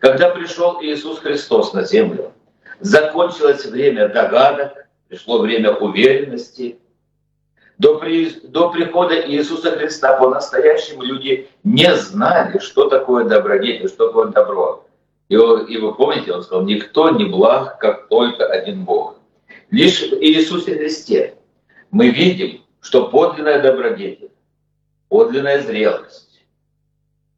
Когда 0.00 0.30
пришел 0.30 0.80
Иисус 0.82 1.18
Христос 1.18 1.72
на 1.72 1.84
землю, 1.84 2.32
закончилось 2.80 3.64
время 3.64 4.08
догадок, 4.08 4.86
пришло 5.08 5.38
время 5.38 5.72
уверенности. 5.72 6.78
До, 7.78 7.98
при, 7.98 8.30
до 8.30 8.70
прихода 8.70 9.20
Иисуса 9.28 9.72
Христа 9.72 10.16
по-настоящему 10.16 11.02
люди 11.02 11.48
не 11.64 11.94
знали, 11.96 12.58
что 12.58 12.88
такое 12.88 13.24
добродетель, 13.24 13.88
что 13.88 14.06
такое 14.08 14.28
добро. 14.28 14.86
И, 15.28 15.34
и 15.34 15.78
вы 15.78 15.94
помните, 15.94 16.32
он 16.32 16.42
сказал, 16.42 16.64
никто 16.64 17.10
не 17.10 17.24
благ, 17.24 17.78
как 17.78 18.08
только 18.08 18.46
один 18.46 18.84
Бог. 18.84 19.16
Лишь 19.70 20.02
в 20.02 20.14
Иисусе 20.20 20.76
Христе 20.76 21.34
мы 21.90 22.10
видим, 22.10 22.62
что 22.80 23.08
подлинная 23.08 23.60
добродетель, 23.60 24.30
подлинная 25.08 25.60
зрелость, 25.60 26.44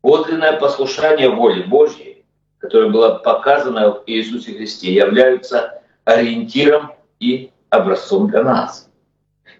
подлинное 0.03 0.59
послушание 0.59 1.31
воли 1.31 1.63
Божьей 1.63 2.16
которая 2.59 2.91
была 2.91 3.19
показана 3.19 3.91
в 3.93 4.03
Иисусе 4.07 4.55
Христе, 4.55 4.93
являются 4.95 5.83
ориентиром 6.05 6.93
и 7.21 7.51
образцом 7.71 8.29
для 8.29 8.43
нас. 8.43 8.91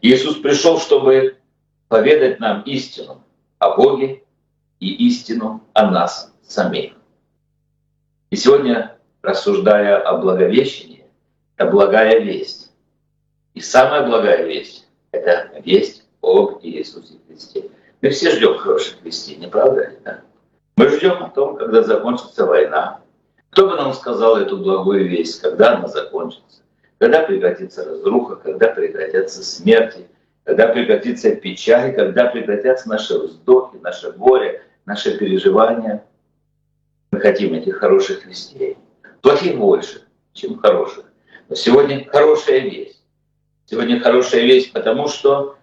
Иисус 0.03 0.37
пришел, 0.37 0.79
чтобы 0.79 1.37
поведать 1.89 2.41
нам 2.41 2.63
истину 2.63 3.23
о 3.59 3.77
Боге 3.77 4.23
и 4.81 5.09
истину 5.09 5.63
о 5.73 5.91
нас 5.91 6.33
самих. 6.43 6.95
И 8.31 8.37
сегодня, 8.37 8.97
рассуждая 9.23 9.99
о 10.01 10.19
Благовещении, 10.19 11.07
это 11.57 11.71
благая 11.71 12.21
весть. 12.21 12.73
И 13.55 13.61
самая 13.61 14.07
благая 14.07 14.45
весть— 14.45 14.87
это 15.13 15.51
весть 15.65 16.05
об 16.21 16.61
Иисусе 16.63 17.15
Христе. 17.27 17.71
Мы 18.03 18.11
все 18.11 18.31
ждем 18.31 18.59
хороших 18.59 19.03
вестей, 19.03 19.37
не 19.37 19.49
правда 19.49 19.89
ли? 19.89 19.99
Да? 20.05 20.21
Мы 20.77 20.89
ждем 20.91 21.23
о 21.23 21.31
том, 21.31 21.57
когда 21.57 21.83
закончится 21.83 22.45
война. 22.45 23.01
Кто 23.49 23.67
бы 23.67 23.77
нам 23.77 23.95
сказал 23.95 24.37
эту 24.37 24.59
благую 24.59 25.09
весть, 25.09 25.41
когда 25.41 25.77
она 25.77 25.89
закончится, 25.89 26.61
когда 26.99 27.23
прекратится 27.23 27.83
разруха, 27.83 28.37
когда 28.37 28.69
прекратятся 28.69 29.43
смерти, 29.43 30.07
когда 30.45 30.69
прекратится 30.69 31.35
печаль, 31.35 31.95
когда 31.95 32.27
прекратятся 32.27 32.91
наши 32.91 33.19
вздохи, 33.19 33.77
наше 33.79 34.13
горе, 34.13 34.63
наши 34.85 35.17
переживания. 35.17 36.05
Мы 37.11 37.21
хотим 37.21 37.55
этих 37.55 37.79
хороших 37.79 38.27
вестей. 38.27 38.77
Плохих 39.23 39.57
больше, 39.57 40.03
чем 40.35 40.59
хороших. 40.59 41.07
Но 41.49 41.55
сегодня 41.55 42.07
хорошая 42.07 42.59
весть. 42.59 43.03
Сегодня 43.65 43.99
хорошая 43.99 44.43
весть, 44.43 44.75
потому 44.75 45.09
что 45.09 45.56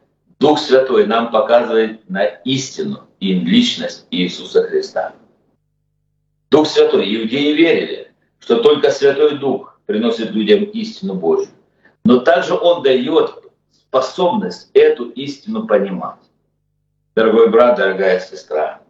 Дух 0.44 0.60
Святой 0.60 1.08
нам 1.08 1.32
показывает 1.32 2.10
на 2.10 2.26
истину 2.26 3.08
и 3.22 3.34
личность 3.34 4.06
Иисуса 4.12 4.64
Христа. 4.64 5.14
Дух 6.52 6.68
Святой. 6.68 7.06
Иудеи 7.16 7.54
верили, 7.54 8.12
что 8.40 8.60
только 8.60 8.92
Святой 8.92 9.38
Дух 9.38 9.80
приносит 9.86 10.32
людям 10.32 10.66
истину 10.66 11.14
Божью. 11.14 11.48
Но 12.04 12.20
также 12.20 12.56
Он 12.56 12.84
дает 12.84 13.32
способность 13.72 14.70
эту 14.74 15.12
истину 15.12 15.66
понимать. 15.66 16.20
Дорогой 17.16 17.50
брат, 17.50 17.78
дорогая 17.78 18.20
сестра, 18.20 18.82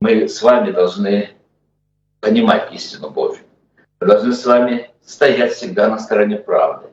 мы 0.00 0.28
с 0.28 0.42
вами 0.42 0.72
должны 0.72 1.30
понимать 2.18 2.72
истину 2.72 3.10
Божью. 3.10 3.44
Мы 4.00 4.08
должны 4.08 4.32
с 4.32 4.44
вами 4.44 4.90
стоять 5.04 5.52
всегда 5.52 5.88
на 5.88 6.00
стороне 6.00 6.38
правды. 6.38 6.88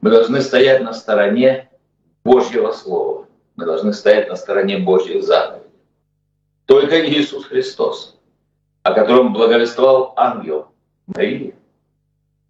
Мы 0.00 0.10
должны 0.10 0.40
стоять 0.40 0.82
на 0.82 0.92
стороне 0.92 1.68
Божьего 2.24 2.72
Слова. 2.72 3.26
Мы 3.56 3.64
должны 3.64 3.92
стоять 3.92 4.28
на 4.28 4.36
стороне 4.36 4.78
Божьих 4.78 5.24
заповедей. 5.24 5.68
Только 6.66 7.04
Иисус 7.06 7.44
Христос, 7.46 8.18
о 8.82 8.92
котором 8.92 9.32
благовествовал 9.32 10.14
ангел 10.16 10.68
Марии, 11.06 11.54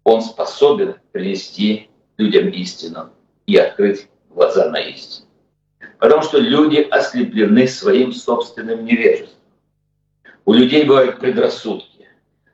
он 0.03 0.21
способен 0.21 0.95
принести 1.11 1.89
людям 2.17 2.49
истину 2.49 3.09
и 3.47 3.57
открыть 3.57 4.07
глаза 4.29 4.69
на 4.69 4.79
истину. 4.79 5.27
Потому 5.97 6.21
что 6.21 6.37
люди 6.37 6.87
ослеплены 6.91 7.67
своим 7.67 8.11
собственным 8.13 8.85
невежеством. 8.85 9.39
У 10.45 10.53
людей 10.53 10.83
бывают 10.83 11.19
предрассудки. 11.19 12.07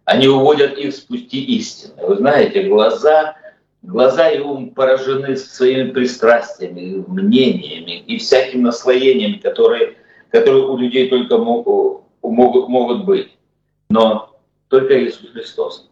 Они 0.05 0.27
уводят 0.27 0.77
их 0.77 0.95
с 0.95 1.01
пути 1.01 1.43
истины. 1.58 1.93
Вы 2.05 2.17
знаете, 2.17 2.63
глаза 2.67 3.36
Глаза 3.82 4.30
и 4.30 4.39
ум 4.39 4.72
поражены 4.72 5.36
своими 5.38 5.92
пристрастиями, 5.92 7.04
мнениями 7.08 8.00
и 8.00 8.18
всякими 8.18 8.63
наслоениями, 8.63 9.38
которые, 9.38 9.96
которые 10.32 10.65
у 10.65 10.78
людей 10.78 11.10
только 11.10 11.38
могут, 11.38 12.04
могут, 12.22 12.68
могут 12.68 13.06
быть. 13.06 13.38
Но 13.89 14.38
только 14.68 15.04
Иисус 15.04 15.32
Христос 15.32 15.89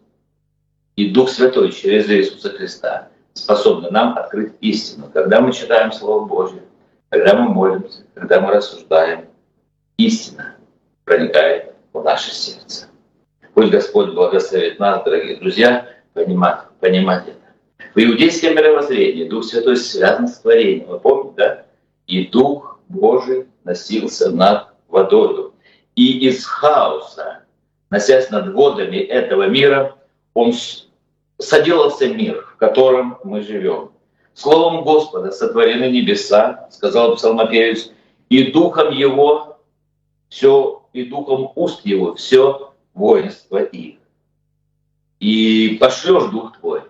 и 0.96 1.10
Дух 1.10 1.30
Святой 1.30 1.72
через 1.72 2.10
Иисуса 2.10 2.50
Христа 2.50 3.08
способны 3.32 3.90
нам 3.90 4.18
открыть 4.18 4.52
истину. 4.60 5.10
Когда 5.12 5.40
мы 5.40 5.52
читаем 5.52 5.92
Слово 5.92 6.26
Божье, 6.26 6.62
когда 7.08 7.34
мы 7.34 7.48
молимся, 7.48 8.02
когда 8.14 8.40
мы 8.40 8.52
рассуждаем, 8.52 9.26
истина 9.96 10.56
проникает 11.04 11.74
в 11.92 12.02
наше 12.02 12.32
сердце. 12.32 12.86
Пусть 13.54 13.70
Господь 13.70 14.12
благословит 14.12 14.78
нас, 14.78 15.02
дорогие 15.04 15.36
друзья, 15.36 15.88
понимать, 16.12 16.60
понимать 16.80 17.28
это. 17.28 17.37
В 17.98 18.00
иудейском 18.00 18.54
мировоззрении 18.54 19.24
Дух 19.24 19.42
Святой 19.42 19.76
связан 19.76 20.28
с 20.28 20.38
творением. 20.38 20.86
Вы 20.86 21.00
помните, 21.00 21.34
да? 21.36 21.64
И 22.06 22.28
Дух 22.28 22.78
Божий 22.88 23.48
носился 23.64 24.30
над 24.30 24.68
водою. 24.86 25.54
И 25.96 26.28
из 26.28 26.44
хаоса, 26.46 27.42
носясь 27.90 28.30
над 28.30 28.54
водами 28.54 28.98
этого 28.98 29.48
мира, 29.48 29.96
Он 30.34 30.52
соделался 31.38 32.06
мир, 32.06 32.46
в 32.54 32.56
котором 32.58 33.18
мы 33.24 33.42
живем. 33.42 33.90
Словом 34.32 34.84
Господа 34.84 35.32
сотворены 35.32 35.90
небеса, 35.90 36.68
сказал 36.70 37.16
псалмопевец, 37.16 37.90
и 38.28 38.52
духом 38.52 38.92
Его 38.92 39.58
все, 40.28 40.84
и 40.92 41.02
духом 41.02 41.50
уст 41.56 41.84
Его 41.84 42.14
все 42.14 42.72
воинство 42.94 43.56
их. 43.56 43.96
И 45.18 45.78
пошлешь 45.80 46.30
Дух 46.30 46.56
Твой, 46.60 46.82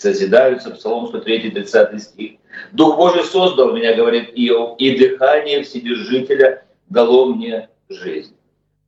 созидаются, 0.00 0.70
Псалом 0.70 1.08
103, 1.08 1.50
30 1.50 2.02
стих. 2.02 2.32
Дух 2.72 2.96
Божий 2.96 3.24
создал 3.24 3.72
меня, 3.72 3.94
говорит 3.94 4.30
Иов, 4.34 4.78
и 4.78 4.96
дыхание 4.96 5.62
Вседержителя 5.62 6.64
дало 6.88 7.26
мне 7.26 7.68
жизнь. 7.88 8.34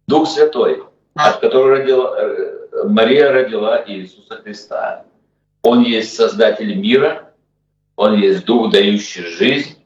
Дух 0.07 0.29
Святой, 0.29 0.83
от 1.15 1.41
которого 1.41 1.77
родила, 1.77 2.17
э, 2.19 2.85
Мария 2.85 3.31
родила 3.31 3.85
Иисуса 3.87 4.37
Христа. 4.43 5.05
Он 5.63 5.83
есть 5.83 6.15
Создатель 6.15 6.75
мира, 6.75 7.31
Он 7.97 8.19
есть 8.19 8.45
Дух, 8.47 8.73
дающий 8.73 9.23
жизнь. 9.23 9.77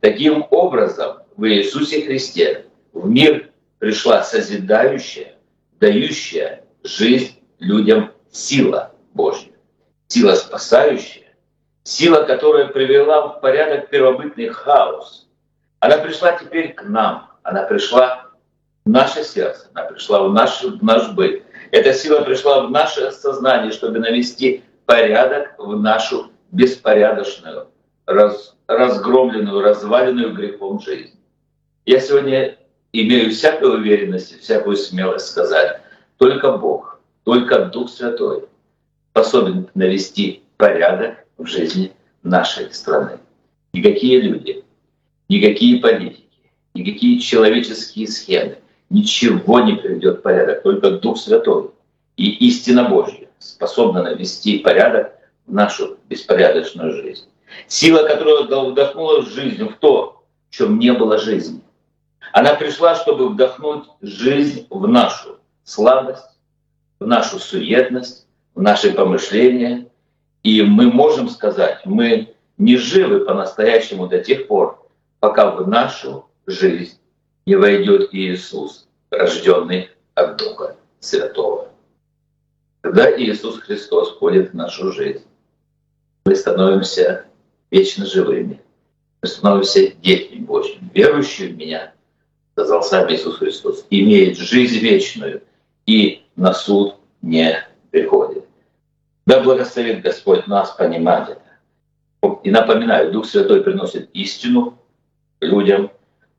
Таким 0.00 0.44
образом, 0.50 1.18
в 1.36 1.48
Иисусе 1.48 2.02
Христе 2.02 2.66
в 2.92 3.08
мир 3.08 3.50
пришла 3.78 4.22
созидающая, 4.24 5.36
дающая 5.78 6.64
жизнь 6.82 7.38
людям 7.60 8.10
сила 8.30 8.92
Божья 9.14 9.51
сила 10.12 10.34
спасающая, 10.34 11.32
сила, 11.84 12.24
которая 12.24 12.66
привела 12.66 13.28
в 13.28 13.40
порядок 13.40 13.88
первобытный 13.88 14.48
хаос. 14.48 15.26
Она 15.80 15.98
пришла 15.98 16.32
теперь 16.32 16.74
к 16.74 16.82
нам, 16.84 17.30
она 17.42 17.62
пришла 17.62 18.26
в 18.84 18.90
наше 18.90 19.24
сердце, 19.24 19.68
она 19.72 19.86
пришла 19.86 20.22
в 20.24 20.32
наш, 20.32 20.62
в 20.62 20.84
наш 20.84 21.10
быт. 21.12 21.44
Эта 21.70 21.94
сила 21.94 22.20
пришла 22.20 22.66
в 22.66 22.70
наше 22.70 23.10
сознание, 23.10 23.72
чтобы 23.72 24.00
навести 24.00 24.62
порядок 24.84 25.54
в 25.56 25.80
нашу 25.80 26.30
беспорядочную, 26.50 27.68
раз, 28.04 28.54
разгромленную, 28.66 29.62
разваленную 29.62 30.34
грехом 30.34 30.78
жизнь. 30.80 31.18
Я 31.86 32.00
сегодня 32.00 32.58
имею 32.92 33.30
всякую 33.30 33.78
уверенность, 33.78 34.38
всякую 34.42 34.76
смелость 34.76 35.28
сказать, 35.28 35.80
только 36.18 36.52
Бог, 36.52 37.00
только 37.24 37.64
Дух 37.64 37.88
Святой 37.88 38.46
способен 39.12 39.68
навести 39.74 40.42
порядок 40.56 41.26
в 41.36 41.46
жизни 41.46 41.92
нашей 42.22 42.72
страны. 42.72 43.18
Никакие 43.74 44.20
люди, 44.22 44.64
никакие 45.28 45.80
политики, 45.80 46.24
никакие 46.72 47.20
человеческие 47.20 48.08
схемы, 48.08 48.58
ничего 48.88 49.60
не 49.60 49.74
приведет 49.74 50.18
в 50.18 50.22
порядок, 50.22 50.62
только 50.62 50.92
Дух 50.92 51.18
Святой 51.18 51.70
и 52.16 52.30
истина 52.48 52.88
Божья 52.88 53.28
способна 53.38 54.02
навести 54.02 54.58
порядок 54.58 55.12
в 55.46 55.52
нашу 55.52 55.98
беспорядочную 56.08 56.94
жизнь. 57.02 57.26
Сила, 57.66 58.06
которая 58.08 58.44
вдохнула 58.44 59.26
жизнь 59.26 59.62
в 59.64 59.76
то, 59.76 60.24
в 60.48 60.56
чем 60.56 60.78
не 60.78 60.92
было 60.92 61.18
жизни. 61.18 61.60
Она 62.32 62.54
пришла, 62.54 62.94
чтобы 62.94 63.28
вдохнуть 63.28 63.84
жизнь 64.00 64.66
в 64.70 64.88
нашу 64.88 65.38
слабость, 65.64 66.38
в 66.98 67.06
нашу 67.06 67.38
суетность, 67.38 68.26
наши 68.54 68.92
помышления. 68.92 69.86
И 70.42 70.62
мы 70.62 70.90
можем 70.90 71.28
сказать, 71.28 71.80
мы 71.84 72.34
не 72.58 72.76
живы 72.76 73.20
по-настоящему 73.20 74.08
до 74.08 74.18
тех 74.18 74.46
пор, 74.46 74.86
пока 75.20 75.50
в 75.50 75.68
нашу 75.68 76.26
жизнь 76.46 76.98
не 77.46 77.56
войдет 77.56 78.08
Иисус, 78.12 78.88
рожденный 79.10 79.90
от 80.14 80.36
Духа 80.36 80.76
Святого. 81.00 81.68
Когда 82.80 83.10
Иисус 83.16 83.60
Христос 83.60 84.12
входит 84.12 84.50
в 84.50 84.54
нашу 84.54 84.92
жизнь, 84.92 85.24
мы 86.24 86.34
становимся 86.34 87.26
вечно 87.70 88.06
живыми. 88.06 88.60
Мы 89.22 89.28
становимся 89.28 89.92
детьми 90.02 90.40
Божьими. 90.40 90.90
Верующий 90.92 91.48
в 91.48 91.56
Меня, 91.56 91.92
сказал 92.52 92.82
сам 92.82 93.12
Иисус 93.12 93.38
Христос, 93.38 93.86
имеет 93.90 94.36
жизнь 94.36 94.78
вечную 94.78 95.42
и 95.86 96.22
на 96.36 96.52
суд 96.54 96.96
не 97.22 97.64
приходит. 97.92 98.44
Да 99.24 99.40
благословит 99.40 100.02
Господь 100.02 100.48
нас 100.48 100.72
понимать 100.72 101.28
это. 101.28 102.38
И 102.42 102.50
напоминаю, 102.50 103.12
Дух 103.12 103.26
Святой 103.26 103.62
приносит 103.62 104.10
истину 104.12 104.78
людям. 105.40 105.92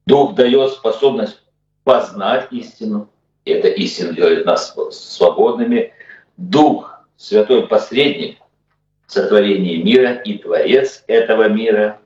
Дух 0.05 0.35
дает 0.35 0.71
способность 0.71 1.41
познать 1.85 2.47
истину. 2.51 3.09
И 3.45 3.51
эта 3.51 3.69
истина 3.69 4.13
делает 4.13 4.45
нас 4.45 4.75
свободными. 4.91 5.93
Дух 6.35 7.05
Святой 7.15 7.67
посредник 7.67 8.37
сотворения 9.07 9.81
мира 9.81 10.13
и 10.13 10.37
Творец 10.37 11.03
этого 11.07 11.47
мира. 11.47 11.99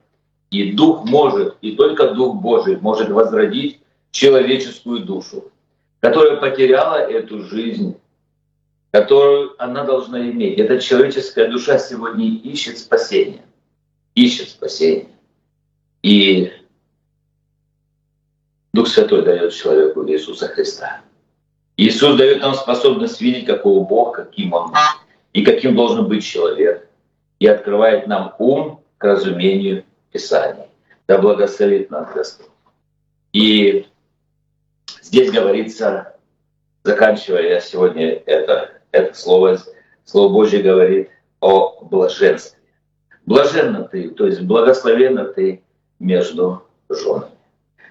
И 0.50 0.72
Дух 0.72 1.04
может, 1.04 1.56
и 1.60 1.74
только 1.76 2.12
Дух 2.12 2.36
Божий 2.36 2.76
может 2.76 3.08
возродить 3.10 3.80
человеческую 4.10 5.00
душу, 5.00 5.50
которая 6.00 6.36
потеряла 6.36 6.96
эту 6.96 7.42
жизнь, 7.42 7.96
которую 8.90 9.54
она 9.62 9.84
должна 9.84 10.20
иметь. 10.30 10.58
Эта 10.58 10.80
человеческая 10.80 11.48
душа 11.48 11.78
сегодня 11.78 12.26
ищет 12.26 12.78
спасения, 12.78 13.44
ищет 14.14 14.48
спасения. 14.48 15.10
И 16.02 16.52
Дух 18.72 18.88
Святой 18.88 19.24
дает 19.24 19.52
человеку 19.52 20.06
Иисуса 20.08 20.48
Христа. 20.48 21.00
Иисус 21.76 22.16
дает 22.16 22.40
нам 22.40 22.54
способность 22.54 23.20
видеть, 23.20 23.46
какого 23.46 23.84
Бог, 23.84 24.16
каким 24.16 24.52
Он 24.52 24.72
и 25.32 25.44
каким 25.44 25.76
должен 25.76 26.08
быть 26.08 26.24
человек, 26.24 26.88
и 27.38 27.46
открывает 27.46 28.06
нам 28.06 28.34
ум 28.38 28.82
к 28.96 29.04
разумению 29.04 29.84
Писаний. 30.10 30.64
Да 31.06 31.18
благословит 31.18 31.90
нас 31.90 32.12
Господь. 32.12 32.50
И 33.32 33.86
здесь 35.02 35.30
говорится, 35.30 36.16
заканчивая 36.82 37.60
сегодня 37.60 38.22
это, 38.26 38.77
это 38.92 39.14
слово, 39.14 39.58
Слово 40.04 40.32
Божье 40.32 40.62
говорит 40.62 41.10
о 41.40 41.84
блаженстве. 41.84 42.58
Блаженна 43.26 43.84
ты, 43.84 44.10
то 44.10 44.26
есть 44.26 44.40
благословенна 44.40 45.24
ты 45.26 45.62
между 45.98 46.62
женами. 46.88 47.32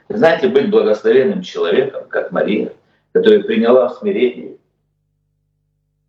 знаете, 0.09 0.47
быть 0.47 0.71
благословенным 0.71 1.43
человеком, 1.43 2.07
как 2.09 2.31
Мария, 2.31 2.73
которая 3.11 3.43
приняла 3.43 3.89
в 3.89 3.99
смирении 3.99 4.57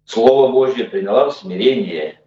Слово 0.06 0.50
Божье, 0.50 0.86
приняла 0.86 1.28
в 1.28 1.36
смирении 1.36 2.18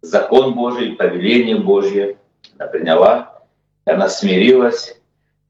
закон 0.00 0.54
Божий, 0.54 0.94
повеление 0.94 1.56
Божье, 1.56 2.18
она 2.56 2.68
приняла, 2.68 3.42
она 3.84 4.08
смирилась. 4.08 4.96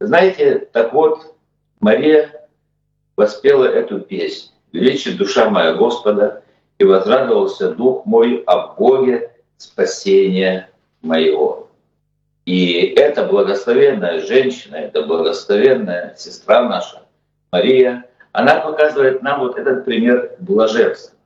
Знаете, 0.00 0.66
так 0.72 0.94
вот, 0.94 1.34
Мария 1.80 2.48
воспела 3.16 3.64
эту 3.64 4.00
песню. 4.00 4.52
«Величит 4.72 5.18
душа 5.18 5.50
моя 5.50 5.74
Господа, 5.74 6.42
и 6.78 6.84
возрадовался 6.84 7.72
дух 7.72 8.06
мой 8.06 8.42
о 8.46 8.74
Боге 8.74 9.32
спасения 9.56 10.70
моего». 11.02 11.66
И 12.46 12.94
эта 12.96 13.24
благословенная 13.24 14.20
женщина, 14.20 14.76
эта 14.76 15.02
благословенная 15.02 16.14
сестра 16.16 16.62
наша, 16.68 17.02
Мария, 17.50 18.04
она 18.30 18.60
показывает 18.60 19.20
нам 19.22 19.40
вот 19.40 19.58
этот 19.58 19.84
пример 19.84 20.36
блаженства. 20.38 21.16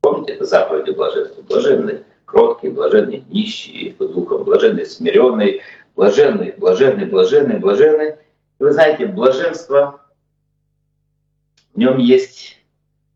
Помните, 0.00 0.32
это 0.32 0.44
заповеди 0.44 0.90
блаженства? 0.90 1.42
Блаженный, 1.42 2.02
кроткий, 2.24 2.70
блаженный, 2.70 3.24
нищий 3.28 3.94
по 3.96 4.08
духам, 4.08 4.42
блаженный, 4.42 4.86
смиренный, 4.86 5.62
блаженный, 5.94 6.52
блаженный, 6.56 7.04
блаженный, 7.04 7.58
блаженный. 7.58 8.10
И 8.58 8.62
вы 8.62 8.72
знаете, 8.72 9.06
блаженство, 9.06 10.00
в 11.74 11.78
нем 11.78 11.98
есть, 11.98 12.58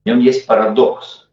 в 0.05 0.07
нем 0.07 0.21
есть 0.21 0.47
парадокс. 0.47 1.30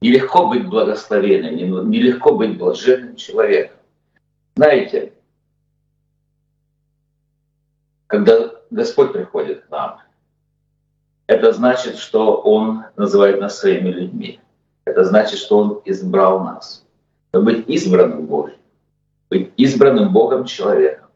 Нелегко 0.00 0.46
быть 0.46 0.68
благословенным, 0.68 1.90
нелегко 1.90 2.34
быть 2.34 2.56
блаженным 2.56 3.16
человеком. 3.16 3.76
Знаете, 4.54 5.12
когда 8.06 8.52
Господь 8.70 9.12
приходит 9.12 9.64
к 9.64 9.70
нам, 9.70 10.00
это 11.26 11.52
значит, 11.52 11.96
что 11.96 12.40
Он 12.40 12.84
называет 12.96 13.40
нас 13.40 13.58
своими 13.58 13.90
людьми. 13.90 14.40
Это 14.84 15.04
значит, 15.04 15.38
что 15.38 15.58
Он 15.58 15.82
избрал 15.84 16.40
нас. 16.40 16.86
Но 17.32 17.42
быть 17.42 17.68
избранным 17.68 18.26
Богом, 18.26 18.54
быть 19.28 19.52
избранным 19.56 20.12
Богом 20.12 20.46
человеком, 20.46 21.08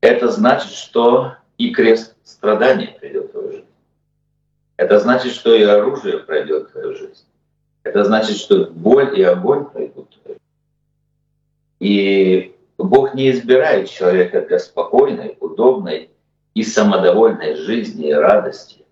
это 0.00 0.28
значит, 0.28 0.70
что 0.70 1.34
и 1.58 1.72
крест 1.72 2.16
страдания 2.22 2.96
придет 2.98 3.28
в 3.28 3.32
твою 3.32 3.52
жизнь. 3.52 3.69
Это 4.80 4.98
значит, 4.98 5.34
что 5.34 5.54
и 5.54 5.62
оружие 5.62 6.20
пройдет 6.20 6.72
твою 6.72 6.96
жизнь. 6.96 7.26
Это 7.82 8.02
значит, 8.02 8.38
что 8.38 8.64
боль 8.64 9.12
и 9.14 9.22
огонь 9.22 9.66
пройдут 9.66 10.08
твою. 10.22 10.38
И 11.80 12.56
Бог 12.78 13.12
не 13.12 13.30
избирает 13.30 13.90
человека 13.90 14.40
для 14.40 14.58
спокойной, 14.58 15.36
удобной 15.38 16.08
и 16.54 16.62
самодовольной 16.62 17.56
жизни 17.56 18.08
и 18.08 18.14
радости, 18.14 18.86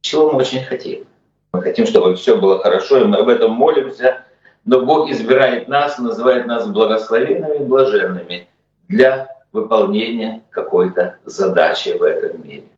чего 0.00 0.30
мы 0.30 0.38
очень 0.38 0.62
хотим. 0.62 1.08
Мы 1.52 1.62
хотим, 1.62 1.86
чтобы 1.86 2.14
все 2.14 2.40
было 2.40 2.60
хорошо, 2.60 3.00
и 3.00 3.04
мы 3.04 3.16
об 3.16 3.28
этом 3.28 3.50
молимся, 3.50 4.24
но 4.64 4.86
Бог 4.86 5.10
избирает 5.10 5.66
нас, 5.66 5.98
называет 5.98 6.46
нас 6.46 6.68
благословенными 6.68 7.56
и 7.56 7.64
блаженными 7.64 8.48
для 8.86 9.26
выполнения 9.50 10.44
какой-то 10.50 11.18
задачи 11.24 11.88
в 11.98 12.02
этом 12.04 12.46
мире. 12.46 12.68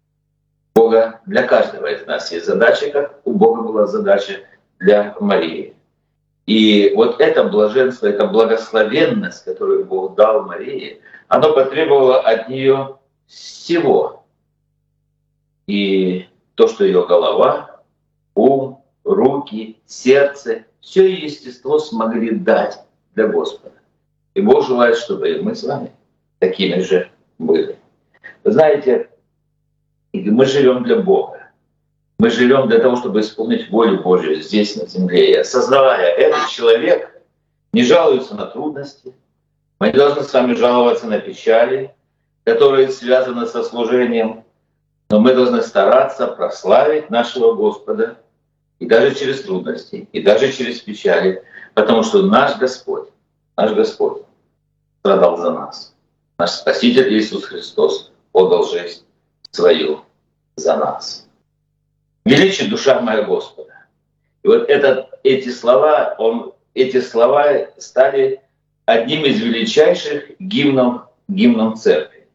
Бога 0.76 1.20
для 1.24 1.42
каждого 1.42 1.86
из 1.86 2.06
нас 2.06 2.30
есть 2.30 2.44
задача, 2.44 2.90
как 2.90 3.20
у 3.24 3.32
Бога 3.32 3.62
была 3.62 3.86
задача 3.86 4.40
для 4.78 5.16
Марии. 5.20 5.74
И 6.44 6.92
вот 6.94 7.18
это 7.18 7.44
блаженство, 7.44 8.06
это 8.06 8.26
благословенность, 8.26 9.44
которую 9.44 9.86
Бог 9.86 10.16
дал 10.16 10.42
Марии, 10.42 11.00
оно 11.28 11.54
потребовало 11.54 12.20
от 12.20 12.50
нее 12.50 12.98
всего. 13.26 14.26
И 15.66 16.26
то, 16.56 16.68
что 16.68 16.84
ее 16.84 17.06
голова, 17.06 17.80
ум, 18.34 18.84
руки, 19.02 19.80
сердце, 19.86 20.66
все 20.82 21.08
ее 21.08 21.24
естество 21.24 21.78
смогли 21.78 22.32
дать 22.32 22.78
для 23.14 23.28
Господа. 23.28 23.76
И 24.34 24.42
Бог 24.42 24.66
желает, 24.66 24.98
чтобы 24.98 25.40
мы 25.42 25.54
с 25.54 25.64
вами 25.64 25.90
такими 26.38 26.80
же 26.80 27.10
были. 27.38 27.78
Вы 28.44 28.52
знаете, 28.52 29.08
мы 30.24 30.46
живем 30.46 30.82
для 30.84 30.96
Бога. 30.96 31.50
Мы 32.18 32.30
живем 32.30 32.68
для 32.68 32.78
того, 32.78 32.96
чтобы 32.96 33.20
исполнить 33.20 33.70
волю 33.70 34.02
Божью 34.02 34.40
здесь, 34.40 34.76
на 34.76 34.86
земле. 34.86 35.32
И 35.32 35.34
осознавая, 35.34 36.08
этот 36.12 36.48
человек 36.48 37.22
не 37.72 37.82
жалуется 37.84 38.34
на 38.34 38.46
трудности, 38.46 39.14
мы 39.78 39.88
не 39.88 39.92
должны 39.92 40.22
с 40.22 40.32
вами 40.32 40.54
жаловаться 40.54 41.06
на 41.06 41.18
печали, 41.18 41.94
которые 42.44 42.88
связаны 42.88 43.46
со 43.46 43.62
служением, 43.62 44.44
но 45.10 45.20
мы 45.20 45.34
должны 45.34 45.60
стараться 45.60 46.26
прославить 46.26 47.10
нашего 47.10 47.52
Господа 47.52 48.16
и 48.78 48.86
даже 48.86 49.14
через 49.14 49.42
трудности, 49.42 50.08
и 50.12 50.22
даже 50.22 50.50
через 50.52 50.80
печали, 50.80 51.44
потому 51.74 52.02
что 52.02 52.22
наш 52.22 52.56
Господь, 52.56 53.08
наш 53.56 53.72
Господь 53.72 54.22
страдал 55.00 55.36
за 55.36 55.50
нас. 55.50 55.94
Наш 56.38 56.50
Спаситель 56.50 57.12
Иисус 57.12 57.44
Христос 57.44 58.10
отдал 58.32 58.64
жизнь 58.64 59.05
свою 59.50 60.02
за 60.56 60.76
нас. 60.76 61.28
Величит 62.24 62.70
душа 62.70 63.00
моя 63.00 63.22
Господа. 63.22 63.72
И 64.42 64.48
вот 64.48 64.68
этот, 64.68 65.08
эти 65.22 65.48
слова, 65.48 66.14
он, 66.18 66.52
эти 66.74 67.00
слова 67.00 67.68
стали 67.78 68.40
одним 68.84 69.24
из 69.24 69.40
величайших 69.40 70.38
гимнов, 70.38 71.08
гимном 71.28 71.76
церкви. 71.76 72.26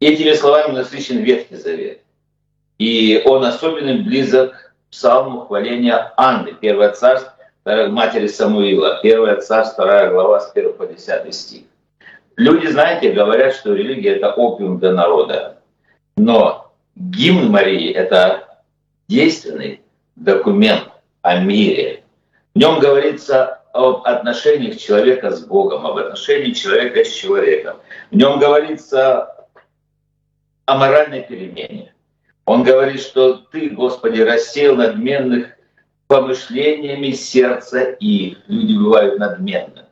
Этими 0.00 0.32
словами 0.32 0.72
насыщен 0.72 1.18
Ветхий 1.22 1.56
Завет. 1.56 2.02
И 2.78 3.22
он 3.26 3.44
особенно 3.44 4.02
близок 4.02 4.74
псалму 4.90 5.42
хваления 5.42 6.12
Анны, 6.16 6.54
первое 6.58 6.92
царство, 6.92 7.34
матери 7.64 8.26
Самуила, 8.26 9.00
первое 9.02 9.36
царство, 9.36 9.84
вторая 9.84 10.10
глава 10.10 10.40
с 10.40 10.50
1 10.54 10.72
по 10.74 10.86
10 10.86 11.34
стих. 11.34 11.62
Люди, 12.36 12.66
знаете, 12.68 13.12
говорят, 13.12 13.54
что 13.54 13.74
религия– 13.74 14.14
это 14.16 14.32
опиум 14.32 14.78
для 14.78 14.92
народа. 14.92 15.59
Но 16.20 16.70
гимн 16.96 17.50
Марии– 17.50 17.90
это 17.94 18.60
действенный 19.08 19.80
документ 20.16 20.90
о 21.22 21.40
мире. 21.40 22.04
В 22.54 22.58
нем 22.58 22.78
говорится 22.78 23.62
об 23.72 24.02
отношениях 24.04 24.76
человека 24.76 25.30
с 25.30 25.40
Богом, 25.46 25.86
об 25.86 25.96
отношении 25.96 26.52
человека 26.52 27.06
с 27.06 27.12
человеком. 27.12 27.78
В 28.10 28.16
нем 28.16 28.38
говорится 28.38 29.46
о 30.66 30.76
моральной 30.76 31.22
перемене. 31.22 31.94
Он 32.44 32.64
говорит, 32.64 33.00
что 33.00 33.38
ты, 33.50 33.70
Господи, 33.70 34.20
рассеял 34.20 34.76
надменных 34.76 35.56
помышлениями 36.06 37.12
сердца 37.12 37.80
их. 37.92 38.40
Люди 38.46 38.76
бывают 38.76 39.18
надменны. 39.18 39.86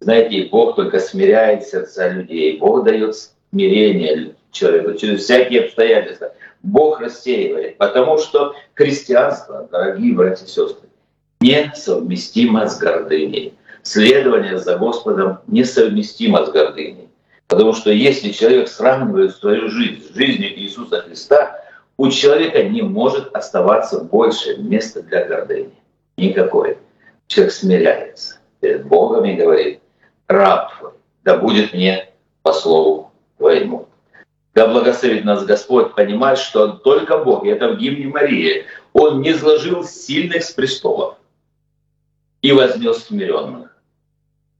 Знаете, 0.00 0.48
Бог 0.50 0.74
только 0.74 0.98
смиряет 0.98 1.64
сердца 1.64 2.08
людей. 2.08 2.58
Бог 2.58 2.82
дает 2.84 3.14
смирение 3.14 4.34
человеку 4.52 4.94
через 4.94 5.24
всякие 5.24 5.64
обстоятельства. 5.64 6.32
Бог 6.62 7.00
рассеивает, 7.00 7.78
потому 7.78 8.18
что 8.18 8.54
христианство, 8.74 9.68
дорогие 9.70 10.14
братья 10.14 10.44
и 10.44 10.48
сестры, 10.48 10.88
несовместимо 11.40 12.68
с 12.68 12.78
гордыней. 12.78 13.54
Следование 13.82 14.58
за 14.58 14.76
Господом 14.76 15.38
несовместимо 15.46 16.44
с 16.44 16.50
гордыней. 16.50 17.08
Потому 17.46 17.72
что 17.72 17.90
если 17.90 18.30
человек 18.30 18.68
сравнивает 18.68 19.34
свою 19.34 19.68
жизнь 19.68 20.02
с 20.04 20.14
жизнью 20.14 20.58
Иисуса 20.58 21.00
Христа, 21.02 21.64
у 21.96 22.10
человека 22.10 22.62
не 22.64 22.82
может 22.82 23.34
оставаться 23.34 24.00
больше 24.00 24.56
места 24.58 25.02
для 25.02 25.24
гордыни. 25.24 25.72
Никакой. 26.16 26.78
Человек 27.26 27.52
смиряется 27.52 28.36
перед 28.60 28.86
Богом 28.86 29.24
и 29.24 29.34
говорит, 29.34 29.80
раб 30.26 30.72
да 31.24 31.36
будет 31.36 31.74
мне 31.74 32.08
по 32.42 32.52
слову 32.52 33.12
твоему. 33.36 33.87
Да 34.58 34.66
благословит 34.66 35.24
нас 35.24 35.44
Господь 35.44 35.94
понимать, 35.94 36.36
что 36.36 36.66
только 36.66 37.18
Бог, 37.18 37.44
и 37.44 37.48
это 37.48 37.68
в 37.68 37.76
гимне 37.76 38.08
Марии, 38.08 38.64
Он 38.92 39.20
не 39.20 39.32
сложил 39.32 39.84
сильных 39.84 40.42
с 40.42 40.50
престолов 40.50 41.14
и 42.42 42.50
вознес 42.50 43.04
смиренных. 43.04 43.70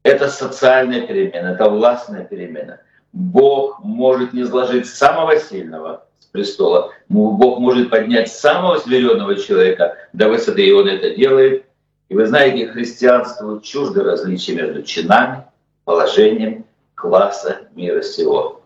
Это 0.04 0.28
социальная 0.28 1.04
перемена, 1.04 1.48
это 1.48 1.68
властная 1.68 2.24
перемена. 2.24 2.78
Бог 3.12 3.80
может 3.80 4.32
не 4.32 4.44
сложить 4.44 4.86
самого 4.86 5.36
сильного 5.36 6.06
с 6.20 6.26
престола. 6.26 6.92
Бог 7.08 7.58
может 7.58 7.90
поднять 7.90 8.30
самого 8.30 8.78
смиренного 8.78 9.34
человека 9.34 9.96
до 10.12 10.28
высоты, 10.28 10.64
и 10.64 10.70
Он 10.70 10.86
это 10.86 11.10
делает. 11.16 11.64
И 12.08 12.14
вы 12.14 12.24
знаете, 12.26 12.68
христианство 12.68 13.60
чуждо 13.60 14.04
различия 14.04 14.54
между 14.54 14.84
чинами, 14.84 15.42
положением, 15.84 16.66
класса, 16.94 17.62
мира 17.74 18.02
сего. 18.02 18.57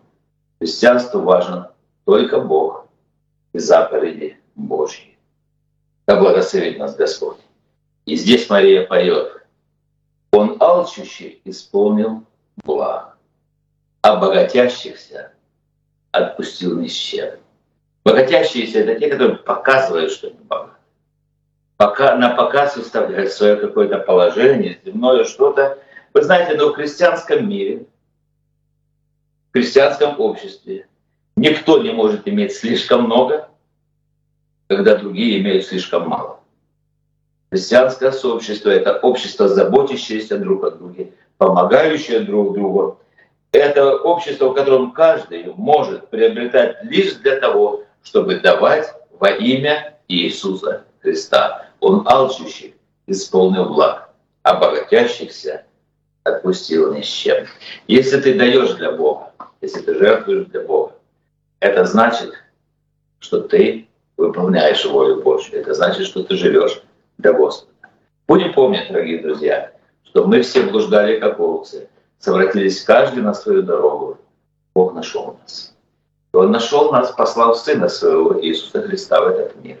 Христианству 0.63 1.19
важен 1.19 1.65
только 2.05 2.39
Бог 2.39 2.87
и 3.51 3.59
заповеди 3.59 4.37
Божьи. 4.55 5.17
Да 6.07 6.15
благословит 6.15 6.79
нас 6.79 6.95
Господь. 6.95 7.39
И 8.05 8.15
здесь 8.15 8.49
Мария 8.49 8.87
поет. 8.87 9.43
Он 10.31 10.55
алчущий 10.61 11.41
исполнил 11.43 12.23
благ, 12.63 13.17
а 14.03 14.15
богатящихся 14.15 15.33
отпустил 16.11 16.79
ни 16.79 16.87
с 16.87 16.93
чем. 16.93 17.31
Богатящиеся— 18.05 18.79
это 18.85 18.97
те, 18.97 19.09
которые 19.09 19.35
показывают, 19.39 20.13
что 20.13 20.27
они 20.27 20.39
богаты. 20.43 20.77
Пока 21.75 22.15
на 22.15 22.35
показ 22.35 22.77
выставляют 22.77 23.33
свое 23.33 23.57
какое-то 23.57 23.97
положение, 23.97 24.79
земное 24.85 25.25
что-то. 25.25 25.77
Вы 26.13 26.21
знаете, 26.21 26.55
но 26.55 26.69
в 26.69 26.75
христианском 26.75 27.49
мире, 27.49 27.85
в 29.53 29.55
христианском 29.55 30.19
обществе 30.19 30.87
никто 31.35 31.81
не 31.81 31.91
может 31.91 32.27
иметь 32.27 32.55
слишком 32.55 33.03
много, 33.03 33.49
когда 34.67 34.95
другие 34.95 35.39
имеют 35.39 35.67
слишком 35.67 36.09
мало. 36.09 36.39
Христианское 37.51 38.11
сообщество– 38.11 38.69
это 38.71 38.97
общество, 38.97 39.47
заботящееся 39.47 40.39
друг 40.39 40.63
о 40.63 40.71
друге, 40.71 41.11
помогающее 41.37 42.21
друг 42.21 42.55
другу. 42.55 42.99
Это 43.51 43.95
общество, 43.95 44.49
в 44.49 44.55
котором 44.55 44.91
каждый 44.91 45.53
может 45.55 46.09
приобретать 46.09 46.83
лишь 46.85 47.13
для 47.13 47.35
того, 47.39 47.83
чтобы 48.01 48.39
давать 48.39 48.91
во 49.19 49.29
имя 49.29 49.99
Иисуса 50.07 50.85
Христа. 50.99 51.67
Он 51.79 52.07
алчущий 52.07 52.73
исполнил 53.05 53.65
благ, 53.65 54.09
а 54.41 54.55
богатящихся 54.55 55.65
отпустил 56.23 56.91
ни 56.93 57.01
с 57.01 57.07
чем. 57.07 57.45
Если 57.87 58.19
ты 58.19 58.33
даешь 58.33 58.73
для 58.73 58.93
Бога, 58.93 59.32
если 59.63 59.79
ты 59.79 59.95
жертвуешь 59.95 60.47
для 60.47 60.61
Бога, 60.61 60.93
это 61.61 61.85
значит, 61.85 62.33
что 63.19 63.39
ты 63.39 63.87
выполняешь 64.17 64.83
волю 64.85 65.21
Божью. 65.21 65.57
Это 65.57 65.73
значит, 65.73 66.05
что 66.05 66.23
ты 66.23 66.35
живешь 66.35 66.83
для 67.17 67.31
Господа. 67.31 67.71
Будем 68.27 68.53
помнить, 68.53 68.89
дорогие 68.89 69.21
друзья, 69.21 69.71
что 70.03 70.25
мы 70.25 70.41
все 70.41 70.63
блуждали 70.63 71.17
как 71.17 71.39
овцы, 71.39 71.87
совратились 72.19 72.83
каждый 72.83 73.23
на 73.23 73.33
свою 73.33 73.63
дорогу. 73.63 74.17
Бог 74.75 74.93
нашел 74.93 75.37
нас. 75.41 75.73
И 76.33 76.37
Он 76.37 76.51
нашел 76.51 76.91
нас, 76.91 77.11
послал 77.11 77.55
Сына 77.55 77.87
Своего 77.87 78.43
Иисуса 78.43 78.81
Христа 78.81 79.21
в 79.21 79.27
этот 79.27 79.55
мир. 79.63 79.77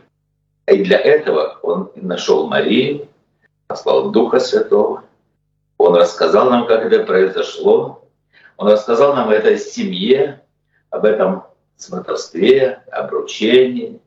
И 0.67 0.81
для 0.81 0.97
этого 0.97 1.59
Он 1.61 1.91
нашел 1.95 2.47
Марию, 2.47 3.09
послал 3.67 4.11
Духа 4.11 4.39
Святого. 4.39 5.03
Он 5.77 5.95
рассказал 5.95 6.49
нам, 6.49 6.67
как 6.67 6.85
это 6.85 7.03
произошло. 7.03 8.02
Он 8.57 8.67
рассказал 8.71 9.15
нам 9.15 9.29
о 9.29 9.33
этой 9.33 9.57
семье, 9.57 10.41
об 10.89 11.05
этом 11.05 11.43
сватовстве, 11.77 12.83
обручении, 12.91 13.99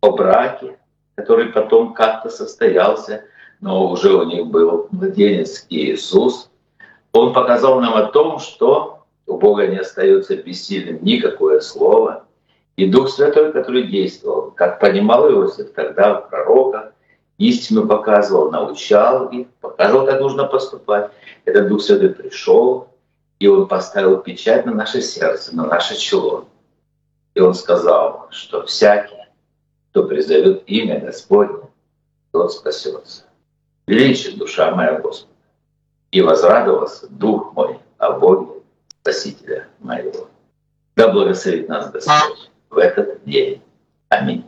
о 0.00 0.12
браке 0.12 0.78
который 1.18 1.46
потом 1.46 1.94
как-то 1.94 2.30
состоялся, 2.30 3.24
но 3.60 3.90
уже 3.90 4.14
у 4.14 4.22
них 4.22 4.46
был 4.46 4.86
младенец 4.92 5.66
Иисус. 5.68 6.48
Он 7.10 7.32
показал 7.32 7.80
нам 7.80 7.94
о 7.94 8.04
том, 8.04 8.38
что 8.38 9.02
у 9.26 9.36
Бога 9.36 9.66
не 9.66 9.78
остается 9.78 10.36
бессильным 10.36 11.02
никакое 11.02 11.58
слово. 11.58 12.24
И 12.76 12.86
Дух 12.86 13.08
Святой, 13.08 13.52
который 13.52 13.88
действовал, 13.88 14.52
как 14.52 14.78
понимал 14.78 15.28
Иосиф 15.28 15.72
тогда 15.72 16.20
в 16.20 16.30
пророках, 16.30 16.92
истину 17.38 17.88
показывал, 17.88 18.52
научал 18.52 19.26
их, 19.30 19.48
показывал, 19.60 20.06
как 20.06 20.20
нужно 20.20 20.44
поступать. 20.44 21.10
Этот 21.44 21.66
Дух 21.66 21.82
Святой 21.82 22.10
пришел, 22.10 22.86
и 23.38 23.46
Он 23.46 23.68
поставил 23.68 24.18
печать 24.18 24.66
на 24.66 24.72
наше 24.72 25.00
сердце, 25.00 25.54
на 25.54 25.66
наше 25.66 25.96
чело. 25.96 26.48
И 27.34 27.40
Он 27.40 27.54
сказал, 27.54 28.28
что 28.30 28.64
всякий, 28.66 29.14
кто 29.90 30.04
призовет 30.04 30.64
имя 30.66 31.00
Господне, 31.00 31.68
тот 32.32 32.52
спасется. 32.52 33.24
Величит 33.86 34.38
душа 34.38 34.74
моя 34.74 35.00
Господа, 35.00 35.32
и 36.10 36.20
возрадовался 36.20 37.06
Дух 37.08 37.52
мой 37.54 37.78
о 37.98 38.12
Боге 38.12 38.60
Спасителя 39.00 39.68
моего. 39.78 40.28
Да 40.96 41.12
благословит 41.12 41.68
нас 41.68 41.90
Господь 41.90 42.50
в 42.70 42.78
этот 42.78 43.24
день. 43.24 43.62
Аминь. 44.08 44.47